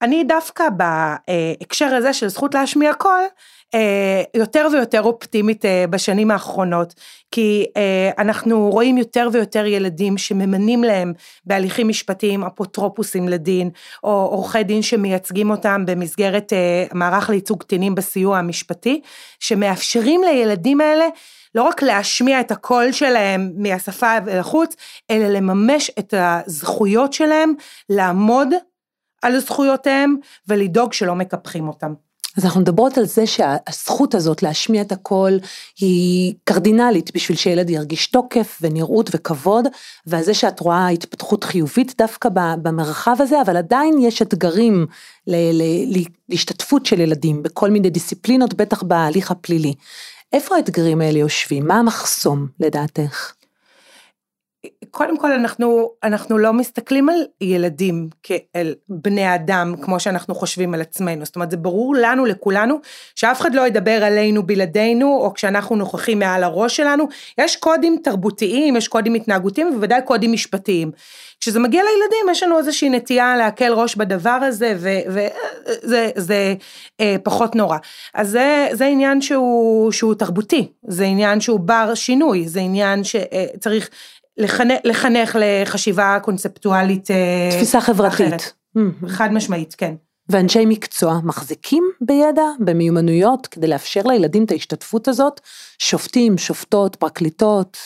אני 0.02 0.24
דווקא 0.24 0.64
בהקשר 0.70 1.86
הזה 1.86 2.14
של 2.14 2.28
זכות 2.28 2.54
להשמיע 2.54 2.94
קול, 2.94 3.24
אה, 3.74 4.24
יותר 4.34 4.68
ויותר 4.72 5.02
אופטימית 5.02 5.66
אה, 5.66 5.86
בשנים 5.90 6.32
האחרונות, 6.32 6.94
כי 7.32 7.66
אה, 7.78 8.10
אנחנו 8.18 8.70
רואים 8.70 8.98
יותר 8.98 9.28
ויותר 9.34 9.66
ילדים 9.66 10.18
שממנים 10.18 10.84
להם 10.84 11.14
בהליכים 11.46 11.88
משפטיים 11.88 12.44
אפוטרופוסים 12.44 13.30
לדין, 13.30 13.70
או 14.04 14.12
עורכי 14.12 14.64
דין 14.64 14.82
שמייצגים 14.82 15.50
אותם 15.50 15.84
במסגרת 15.86 16.54
מערך 16.94 17.30
לייצוג 17.30 17.60
קטינים 17.60 17.96
בסיוע 17.96 18.38
המשפטי, 18.38 19.02
שמאפשרים 19.40 20.24
לילדים 20.24 20.82
האלה 20.82 21.06
לא 21.56 21.64
רק 21.64 21.82
להשמיע 21.82 22.40
את 22.40 22.52
הקול 22.52 22.92
שלהם 22.92 23.52
מהשפה 23.56 24.18
ולחוץ, 24.26 24.76
אלא 25.12 25.28
לממש 25.28 25.92
את 26.00 26.14
הזכויות 26.18 27.14
שלהם, 27.14 27.54
לעמוד 27.90 28.48
על 29.22 29.40
זכויותיהם 29.40 30.16
ולדאוג 30.48 30.94
שלא 30.94 31.16
מקפחים 31.16 31.68
אותם. 31.68 31.94
אז 32.38 32.46
אנחנו 32.46 32.62
מדברות 32.62 32.98
על 32.98 33.06
זה 33.06 33.28
שהזכות 33.28 34.16
הזאת 34.16 34.44
להשמיע 34.44 34.82
את 34.82 34.92
הקול 34.92 35.40
היא 35.80 36.34
קרדינלית 36.44 37.16
בשביל 37.16 37.38
שילד 37.38 37.70
ירגיש 37.70 38.08
תוקף 38.08 38.60
ונראות 38.62 39.10
וכבוד, 39.14 39.68
ועל 40.06 40.24
זה 40.24 40.34
שאת 40.34 40.60
רואה 40.60 40.88
התפתחות 40.88 41.44
חיובית 41.44 41.94
דווקא 41.98 42.30
במרחב 42.62 43.16
הזה, 43.20 43.42
אבל 43.42 43.58
עדיין 43.58 43.98
יש 44.00 44.22
אתגרים 44.22 44.86
להשתתפות 46.30 46.86
של 46.86 47.00
ילדים 47.00 47.44
בכל 47.44 47.70
מיני 47.70 47.90
דיסציפלינות, 47.90 48.54
בטח 48.54 48.84
בהליך 48.84 49.32
הפלילי. 49.32 49.74
איפה 50.34 50.56
האתגרים 50.56 51.02
האלה 51.02 51.20
יושבים? 51.20 51.68
מה 51.68 51.80
המחסום 51.80 52.48
לדעתך? 52.60 53.34
קודם 54.92 55.18
כל 55.18 55.32
אנחנו, 55.32 55.92
אנחנו 56.04 56.38
לא 56.38 56.54
מסתכלים 56.54 57.10
על 57.10 57.16
ילדים 57.42 58.10
כאל 58.24 58.74
בני 58.90 59.36
אדם 59.36 59.76
כמו 59.82 60.00
שאנחנו 60.00 60.36
חושבים 60.36 60.74
על 60.74 60.82
עצמנו, 60.82 61.26
זאת 61.26 61.36
אומרת 61.36 61.52
זה 61.52 61.58
ברור 61.58 61.96
לנו 61.96 62.26
לכולנו 62.26 62.80
שאף 63.16 63.42
אחד 63.42 63.56
לא 63.56 63.68
ידבר 63.68 64.04
עלינו 64.04 64.44
בלעדינו 64.44 65.18
או 65.22 65.34
כשאנחנו 65.34 65.76
נוכחים 65.76 66.20
מעל 66.20 66.44
הראש 66.44 66.78
שלנו, 66.78 67.08
יש 67.38 67.56
קודים 67.56 67.98
תרבותיים, 68.04 68.76
יש 68.76 68.88
קודים 68.88 69.14
התנהגותיים 69.14 69.68
ובוודאי 69.68 70.02
קודים 70.06 70.32
משפטיים. 70.32 70.92
כשזה 71.40 71.60
מגיע 71.60 71.84
לילדים 71.84 72.32
יש 72.32 72.44
לנו 72.44 72.58
איזושהי 72.58 72.90
נטייה 72.90 73.38
להקל 73.38 73.74
ראש 73.74 73.96
בדבר 73.96 74.30
הזה 74.30 74.74
וזה 74.78 76.10
זה, 76.16 76.56
אה, 77.00 77.16
פחות 77.24 77.56
נורא. 77.56 77.78
אז 78.14 78.30
זה, 78.30 78.68
זה 78.72 78.86
עניין 78.86 79.22
שהוא, 79.22 79.92
שהוא 79.92 80.16
תרבותי, 80.16 80.68
זה 80.88 81.04
עניין 81.06 81.42
שהוא 81.42 81.60
בר 81.60 81.96
שינוי, 81.96 82.48
זה 82.48 82.60
עניין 82.60 83.04
שצריך 83.04 83.90
לחנך, 84.42 84.80
לחנך 84.84 85.38
לחשיבה 85.40 86.18
קונספטואלית 86.22 87.12
אה, 87.12 87.50
תפיסה 87.52 87.82
חברתית. 87.82 88.14
אחרת. 88.14 88.42
Mm-hmm. 88.78 89.08
חד 89.08 89.34
משמעית, 89.34 89.76
כן. 89.78 89.94
ואנשי 90.30 90.66
מקצוע 90.66 91.20
מחזיקים 91.24 91.84
בידע, 92.02 92.46
במיומנויות, 92.60 93.48
כדי 93.48 93.68
לאפשר 93.68 94.02
לילדים 94.06 94.44
את 94.44 94.52
ההשתתפות 94.52 95.08
הזאת? 95.08 95.42
שופטים, 95.80 96.38
שופטות, 96.38 96.96
פרקליטות? 96.96 97.78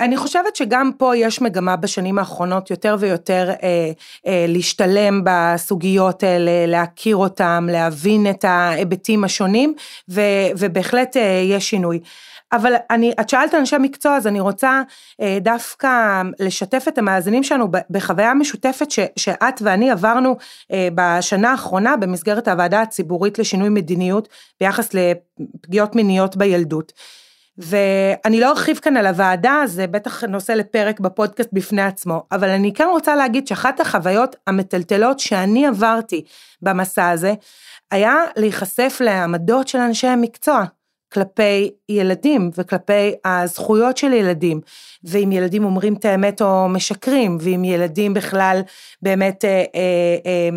אני 0.00 0.16
חושבת 0.16 0.56
שגם 0.56 0.90
פה 0.98 1.16
יש 1.16 1.40
מגמה 1.40 1.76
בשנים 1.76 2.18
האחרונות 2.18 2.70
יותר 2.70 2.96
ויותר 2.98 3.50
אה, 3.62 3.90
אה, 4.26 4.44
להשתלם 4.48 5.20
בסוגיות 5.24 6.22
האלה, 6.22 6.66
להכיר 6.66 7.16
אותם, 7.16 7.68
להבין 7.72 8.30
את 8.30 8.44
ההיבטים 8.44 9.24
השונים, 9.24 9.74
ו, 10.08 10.20
ובהחלט 10.58 11.16
אה, 11.16 11.42
יש 11.44 11.70
שינוי. 11.70 12.00
אבל 12.52 12.74
אני, 12.90 13.12
את 13.20 13.28
שאלת 13.28 13.54
אנשי 13.54 13.76
מקצוע, 13.80 14.16
אז 14.16 14.26
אני 14.26 14.40
רוצה 14.40 14.82
אה, 15.20 15.38
דווקא 15.40 16.22
לשתף 16.40 16.84
את 16.88 16.98
המאזינים 16.98 17.42
שלנו 17.42 17.68
בחוויה 17.90 18.34
משותפת 18.34 18.90
ש, 18.90 18.98
שאת 19.16 19.62
ואני 19.62 19.90
עברנו 19.90 20.36
אה, 20.72 20.88
בשנה 20.94 21.50
האחרונה 21.50 21.96
במסגרת 21.96 22.48
הוועדה 22.48 22.82
הציבורית 22.82 23.38
לשינוי 23.38 23.68
מדיניות 23.68 24.28
ביחס 24.60 24.90
לפגיעות 24.94 25.94
מיניות 25.94 26.36
בילדות. 26.36 26.92
ואני 27.58 28.40
לא 28.40 28.50
ארחיב 28.50 28.78
כאן 28.78 28.96
על 28.96 29.06
הוועדה, 29.06 29.62
זה 29.66 29.86
בטח 29.86 30.24
נושא 30.24 30.52
לפרק 30.52 31.00
בפודקאסט 31.00 31.50
בפני 31.52 31.82
עצמו, 31.82 32.22
אבל 32.32 32.48
אני 32.48 32.72
כן 32.74 32.86
רוצה 32.90 33.16
להגיד 33.16 33.46
שאחת 33.46 33.80
החוויות 33.80 34.36
המטלטלות 34.46 35.20
שאני 35.20 35.66
עברתי 35.66 36.24
במסע 36.62 37.08
הזה, 37.08 37.34
היה 37.90 38.14
להיחשף 38.36 38.98
לעמדות 39.00 39.68
של 39.68 39.78
אנשי 39.78 40.06
המקצוע. 40.06 40.64
כלפי 41.14 41.70
ילדים 41.88 42.50
וכלפי 42.56 43.14
הזכויות 43.24 43.96
של 43.96 44.12
ילדים, 44.12 44.60
ואם 45.04 45.32
ילדים 45.32 45.64
אומרים 45.64 45.94
את 45.94 46.04
האמת 46.04 46.42
או 46.42 46.68
משקרים, 46.68 47.38
ואם 47.40 47.64
ילדים 47.64 48.14
בכלל 48.14 48.60
באמת, 49.02 49.44
אה, 49.44 49.64
אה, 49.74 50.16
אה, 50.26 50.48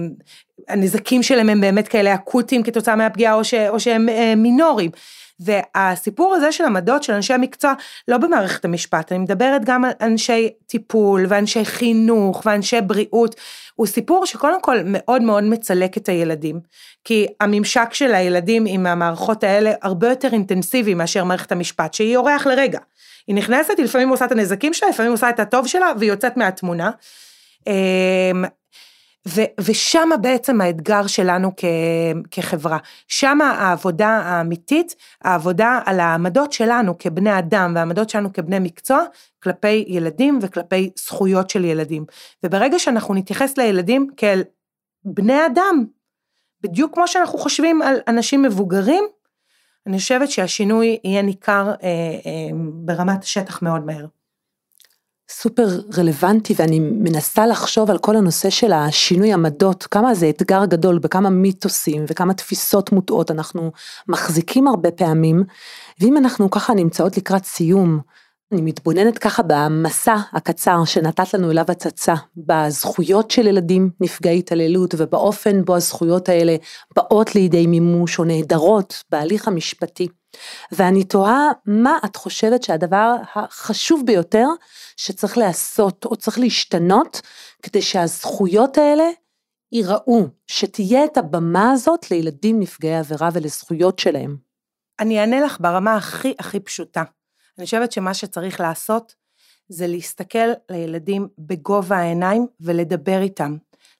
הנזקים 0.70 1.24
שלהם 1.24 1.50
הם 1.50 1.62
באמת 1.62 1.88
כאלה 1.88 2.14
אקוטיים 2.14 2.64
כתוצאה 2.64 2.96
מהפגיעה 2.96 3.34
או, 3.34 3.44
ש, 3.44 3.54
או 3.54 3.80
שהם 3.80 4.10
אה, 4.10 4.34
מינוריים. 4.36 4.92
והסיפור 5.40 6.36
הזה 6.36 6.52
של 6.52 6.64
עמדות 6.64 7.04
של 7.04 7.14
אנשי 7.14 7.34
המקצוע, 7.34 7.74
לא 8.08 8.18
במערכת 8.18 8.66
המשפט, 8.66 9.12
אני 9.12 9.20
מדברת 9.20 9.66
גם 9.66 9.86
על 9.86 9.92
אנשי 10.02 10.50
טיפול 10.66 11.26
ואנשי 11.30 11.66
חינוך 11.66 12.42
ואנשי 12.46 12.82
בריאות, 12.82 13.36
הוא 13.76 13.88
סיפור 13.88 14.26
שקודם 14.26 14.62
כל 14.62 14.78
מאוד 14.86 15.22
מאוד 15.22 15.44
מצלק 15.44 15.98
את 15.98 16.10
הילדים, 16.10 16.60
כי 17.04 17.28
הממשק 17.40 17.94
של 17.94 18.16
הילדים 18.16 18.66
עם 18.68 18.88
המערכות 18.88 19.44
האלה 19.44 19.74
הרבה 19.82 20.10
יותר 20.10 20.30
אינטנסיבי 20.34 20.94
מאשר 20.94 21.24
מערכת 21.24 21.52
המשפט, 21.52 21.94
שהיא 21.94 22.18
אורח 22.18 22.48
לרגע. 22.48 22.80
היא 23.28 23.36
נכנסת, 23.36 23.74
היא 23.78 23.86
לפעמים 23.86 24.10
עושה 24.10 24.26
את 24.26 24.32
הנזקים 24.32 24.74
שלה, 24.74 24.90
לפעמים 24.90 25.12
עושה 25.12 25.30
את 25.30 25.40
הטוב 25.40 25.68
שלה, 25.68 25.92
והיא 26.00 26.12
יוצאת 26.12 26.38
מהתמונה. 26.38 26.92
ושם 29.62 30.10
בעצם 30.22 30.62
האתגר 30.62 31.08
שלנו 31.08 31.52
כ- 31.58 31.66
כחברה. 32.32 32.78
שם 33.08 33.42
העבודה 33.42 34.10
האמיתית, 34.10 34.96
העבודה 35.24 35.80
על 35.86 36.00
העמדות 36.00 36.54
שלנו 36.54 36.98
כבני 36.98 37.40
אדם 37.40 37.74
והעמדות 37.76 38.10
שלנו 38.10 38.34
כבני 38.34 38.60
מקצוע, 38.60 39.04
כלפי 39.44 39.86
ילדים 39.88 40.40
וכלפי 40.42 40.90
זכויות 40.96 41.50
של 41.50 41.66
ילדים. 41.66 42.06
וברגע 42.44 42.80
שאנחנו 42.80 43.14
נתייחס 43.14 43.58
לילדים 43.58 44.08
כאל 44.18 44.44
בני 45.06 45.46
אדם, 45.46 45.86
בדיוק 46.62 46.94
כמו 46.94 47.08
שאנחנו 47.08 47.40
חושבים 47.40 47.82
על 47.82 47.96
אנשים 48.08 48.42
מבוגרים, 48.42 49.04
אני 49.88 49.98
חושבת 49.98 50.32
שהשינוי 50.32 50.98
יהיה 51.04 51.22
ניכר 51.22 51.68
אה, 51.70 51.88
אה, 52.26 52.50
ברמת 52.74 53.24
השטח 53.24 53.62
מאוד 53.62 53.86
מהר. 53.86 54.06
סופר 55.32 55.68
רלוונטי 55.98 56.54
ואני 56.58 56.80
מנסה 56.80 57.48
לחשוב 57.48 57.92
על 57.92 57.98
כל 57.98 58.16
הנושא 58.16 58.50
של 58.50 58.74
השינוי 58.74 59.34
עמדות, 59.34 59.84
כמה 59.84 60.16
זה 60.16 60.30
אתגר 60.30 60.66
גדול 60.66 61.00
בכמה 61.00 61.30
מיתוסים 61.30 62.06
וכמה 62.08 62.34
תפיסות 62.34 62.92
מוטעות 62.92 63.32
אנחנו 63.32 63.72
מחזיקים 64.08 64.68
הרבה 64.68 64.92
פעמים, 64.92 65.44
ואם 66.02 66.18
אנחנו 66.18 66.52
ככה 66.52 66.74
נמצאות 66.74 67.18
לקראת 67.18 67.46
סיום, 67.46 68.00
אני 68.52 68.62
מתבוננת 68.62 69.18
ככה 69.18 69.44
במסע 69.48 70.16
הקצר 70.34 70.86
שנתת 70.86 71.34
לנו 71.34 71.52
אליו 71.52 71.66
הצצה, 71.68 72.14
בזכויות 72.38 73.32
של 73.32 73.48
ילדים 73.48 73.90
נפגעי 74.00 74.40
התעללות 74.40 74.96
ובאופן 74.98 75.66
בו 75.66 75.76
הזכויות 75.76 76.30
האלה 76.30 76.56
באות 76.96 77.36
לידי 77.36 77.68
מימוש 77.68 78.20
או 78.20 78.24
נהדרות 78.24 79.04
בהליך 79.12 79.48
המשפטי. 79.48 80.08
ואני 80.72 81.04
תוהה 81.04 81.52
מה 81.66 81.98
את 82.06 82.16
חושבת 82.16 82.64
שהדבר 82.64 83.16
החשוב 83.36 84.04
ביותר 84.06 84.48
שצריך 84.98 85.38
לעשות 85.38 86.06
או 86.06 86.16
צריך 86.16 86.40
להשתנות 86.40 87.22
כדי 87.64 87.82
שהזכויות 87.82 88.78
האלה 88.78 89.10
ייראו, 89.72 90.28
שתהיה 90.48 91.06
את 91.06 91.18
הבמה 91.18 91.72
הזאת 91.72 92.12
לילדים 92.12 92.60
נפגעי 92.60 92.98
עבירה 92.98 93.30
ולזכויות 93.34 94.00
שלהם. 94.00 94.38
אני 95.00 95.20
אענה 95.20 95.40
לך 95.42 95.58
ברמה 95.62 95.96
הכי 95.96 96.34
הכי 96.40 96.60
פשוטה. 96.60 97.04
אני 97.58 97.66
חושבת 97.66 97.92
שמה 97.92 98.14
שצריך 98.14 98.60
לעשות 98.60 99.16
זה 99.70 99.88
להסתכל 99.88 100.48
לילדים 100.70 101.28
בגובה 101.38 101.98
העיניים 101.98 102.48
ולדבר 102.60 103.22
איתם. 103.22 103.58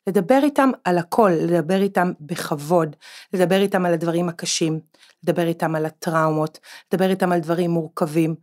לדבר 0.08 0.40
איתם 0.44 0.70
על 0.84 0.98
הכל, 0.98 1.32
לדבר 1.42 1.82
איתם 1.82 2.12
בכבוד, 2.22 2.96
לדבר 3.34 3.62
איתם 3.62 3.86
על 3.86 3.94
הדברים 3.94 4.30
הקשים, 4.30 4.80
לדבר 5.24 5.48
איתם 5.48 5.76
על 5.76 5.86
הטראומות, 5.86 6.60
לדבר 6.94 7.10
איתם 7.10 7.32
על 7.32 7.40
דברים 7.40 7.72
מורכבים, 7.72 8.36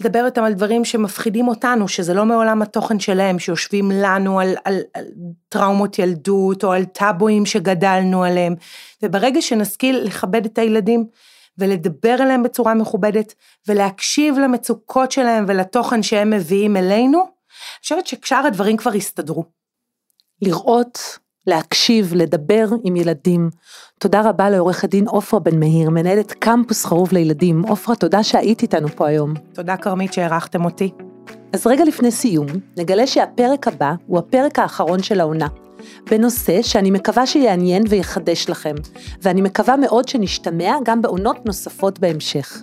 לדבר 0.00 0.26
איתם 0.26 0.44
על 0.44 0.52
דברים 0.52 0.84
שמפחידים 0.84 1.48
אותנו, 1.48 1.88
שזה 1.88 2.14
לא 2.14 2.24
מעולם 2.24 2.62
התוכן 2.62 3.00
שלהם, 3.00 3.38
שיושבים 3.38 3.90
לנו 3.90 4.40
על, 4.40 4.54
על, 4.64 4.80
על 4.94 5.04
טראומות 5.48 5.98
ילדות 5.98 6.64
או 6.64 6.72
על 6.72 6.84
טאבואים 6.84 7.46
שגדלנו 7.46 8.24
עליהם, 8.24 8.54
וברגע 9.02 9.42
שנשכיל 9.42 9.96
לכבד 10.04 10.44
את 10.44 10.58
הילדים, 10.58 11.06
ולדבר 11.58 12.14
אליהם 12.20 12.42
בצורה 12.42 12.74
מכובדת, 12.74 13.34
ולהקשיב 13.68 14.38
למצוקות 14.38 15.12
שלהם 15.12 15.44
ולתוכן 15.48 16.02
שהם 16.02 16.30
מביאים 16.30 16.76
אלינו, 16.76 17.18
אני 17.18 17.82
חושבת 17.82 18.06
ששאר 18.06 18.46
הדברים 18.46 18.76
כבר 18.76 18.94
יסתדרו. 18.94 19.61
לראות, 20.42 21.18
להקשיב, 21.46 22.14
לדבר 22.14 22.68
עם 22.84 22.96
ילדים. 22.96 23.50
תודה 23.98 24.20
רבה 24.28 24.50
לעורכת 24.50 24.88
דין 24.88 25.08
עופרה 25.08 25.40
בן 25.40 25.60
מאיר, 25.60 25.90
מנהלת 25.90 26.32
קמפוס 26.32 26.84
חרוב 26.84 27.12
לילדים. 27.12 27.62
עופרה, 27.62 27.96
תודה 27.96 28.22
שהיית 28.22 28.62
איתנו 28.62 28.88
פה 28.88 29.06
היום. 29.08 29.34
תודה 29.52 29.76
כרמית 29.76 30.12
שהערכתם 30.12 30.64
אותי. 30.64 30.90
אז 31.52 31.66
רגע 31.66 31.84
לפני 31.84 32.10
סיום, 32.10 32.46
נגלה 32.76 33.06
שהפרק 33.06 33.68
הבא 33.68 33.92
הוא 34.06 34.18
הפרק 34.18 34.58
האחרון 34.58 35.02
של 35.02 35.20
העונה. 35.20 35.48
בנושא 36.10 36.62
שאני 36.62 36.90
מקווה 36.90 37.26
שיעניין 37.26 37.82
ויחדש 37.88 38.50
לכם, 38.50 38.74
ואני 39.22 39.42
מקווה 39.42 39.76
מאוד 39.76 40.08
שנשתמע 40.08 40.76
גם 40.84 41.02
בעונות 41.02 41.46
נוספות 41.46 41.98
בהמשך. 41.98 42.62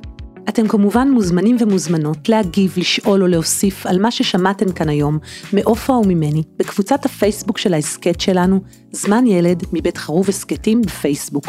אתם 0.49 0.67
כמובן 0.67 1.11
מוזמנים 1.11 1.57
ומוזמנות 1.59 2.29
להגיב, 2.29 2.73
לשאול 2.77 3.21
או 3.21 3.27
להוסיף 3.27 3.85
על 3.85 3.99
מה 4.01 4.11
ששמעתם 4.11 4.71
כאן 4.71 4.89
היום, 4.89 5.17
מעופרה 5.53 5.99
וממני, 5.99 6.43
בקבוצת 6.57 7.05
הפייסבוק 7.05 7.57
של 7.57 7.73
ההסכת 7.73 8.21
שלנו, 8.21 8.61
זמן 8.91 9.27
ילד 9.27 9.63
מבית 9.73 9.97
חרוב 9.97 10.29
הסכתים 10.29 10.81
בפייסבוק. 10.81 11.45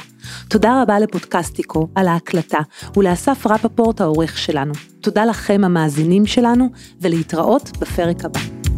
תודה 0.48 0.82
רבה 0.82 0.98
לפודקאסטיקו 0.98 1.88
על 1.94 2.08
ההקלטה, 2.08 2.58
ולאסף 2.96 3.46
רפפורט 3.46 4.00
העורך 4.00 4.38
שלנו. 4.38 4.72
תודה 5.00 5.24
לכם 5.24 5.64
המאזינים 5.64 6.26
שלנו, 6.26 6.68
ולהתראות 7.00 7.70
בפרק 7.80 8.24
הבא. 8.24 8.69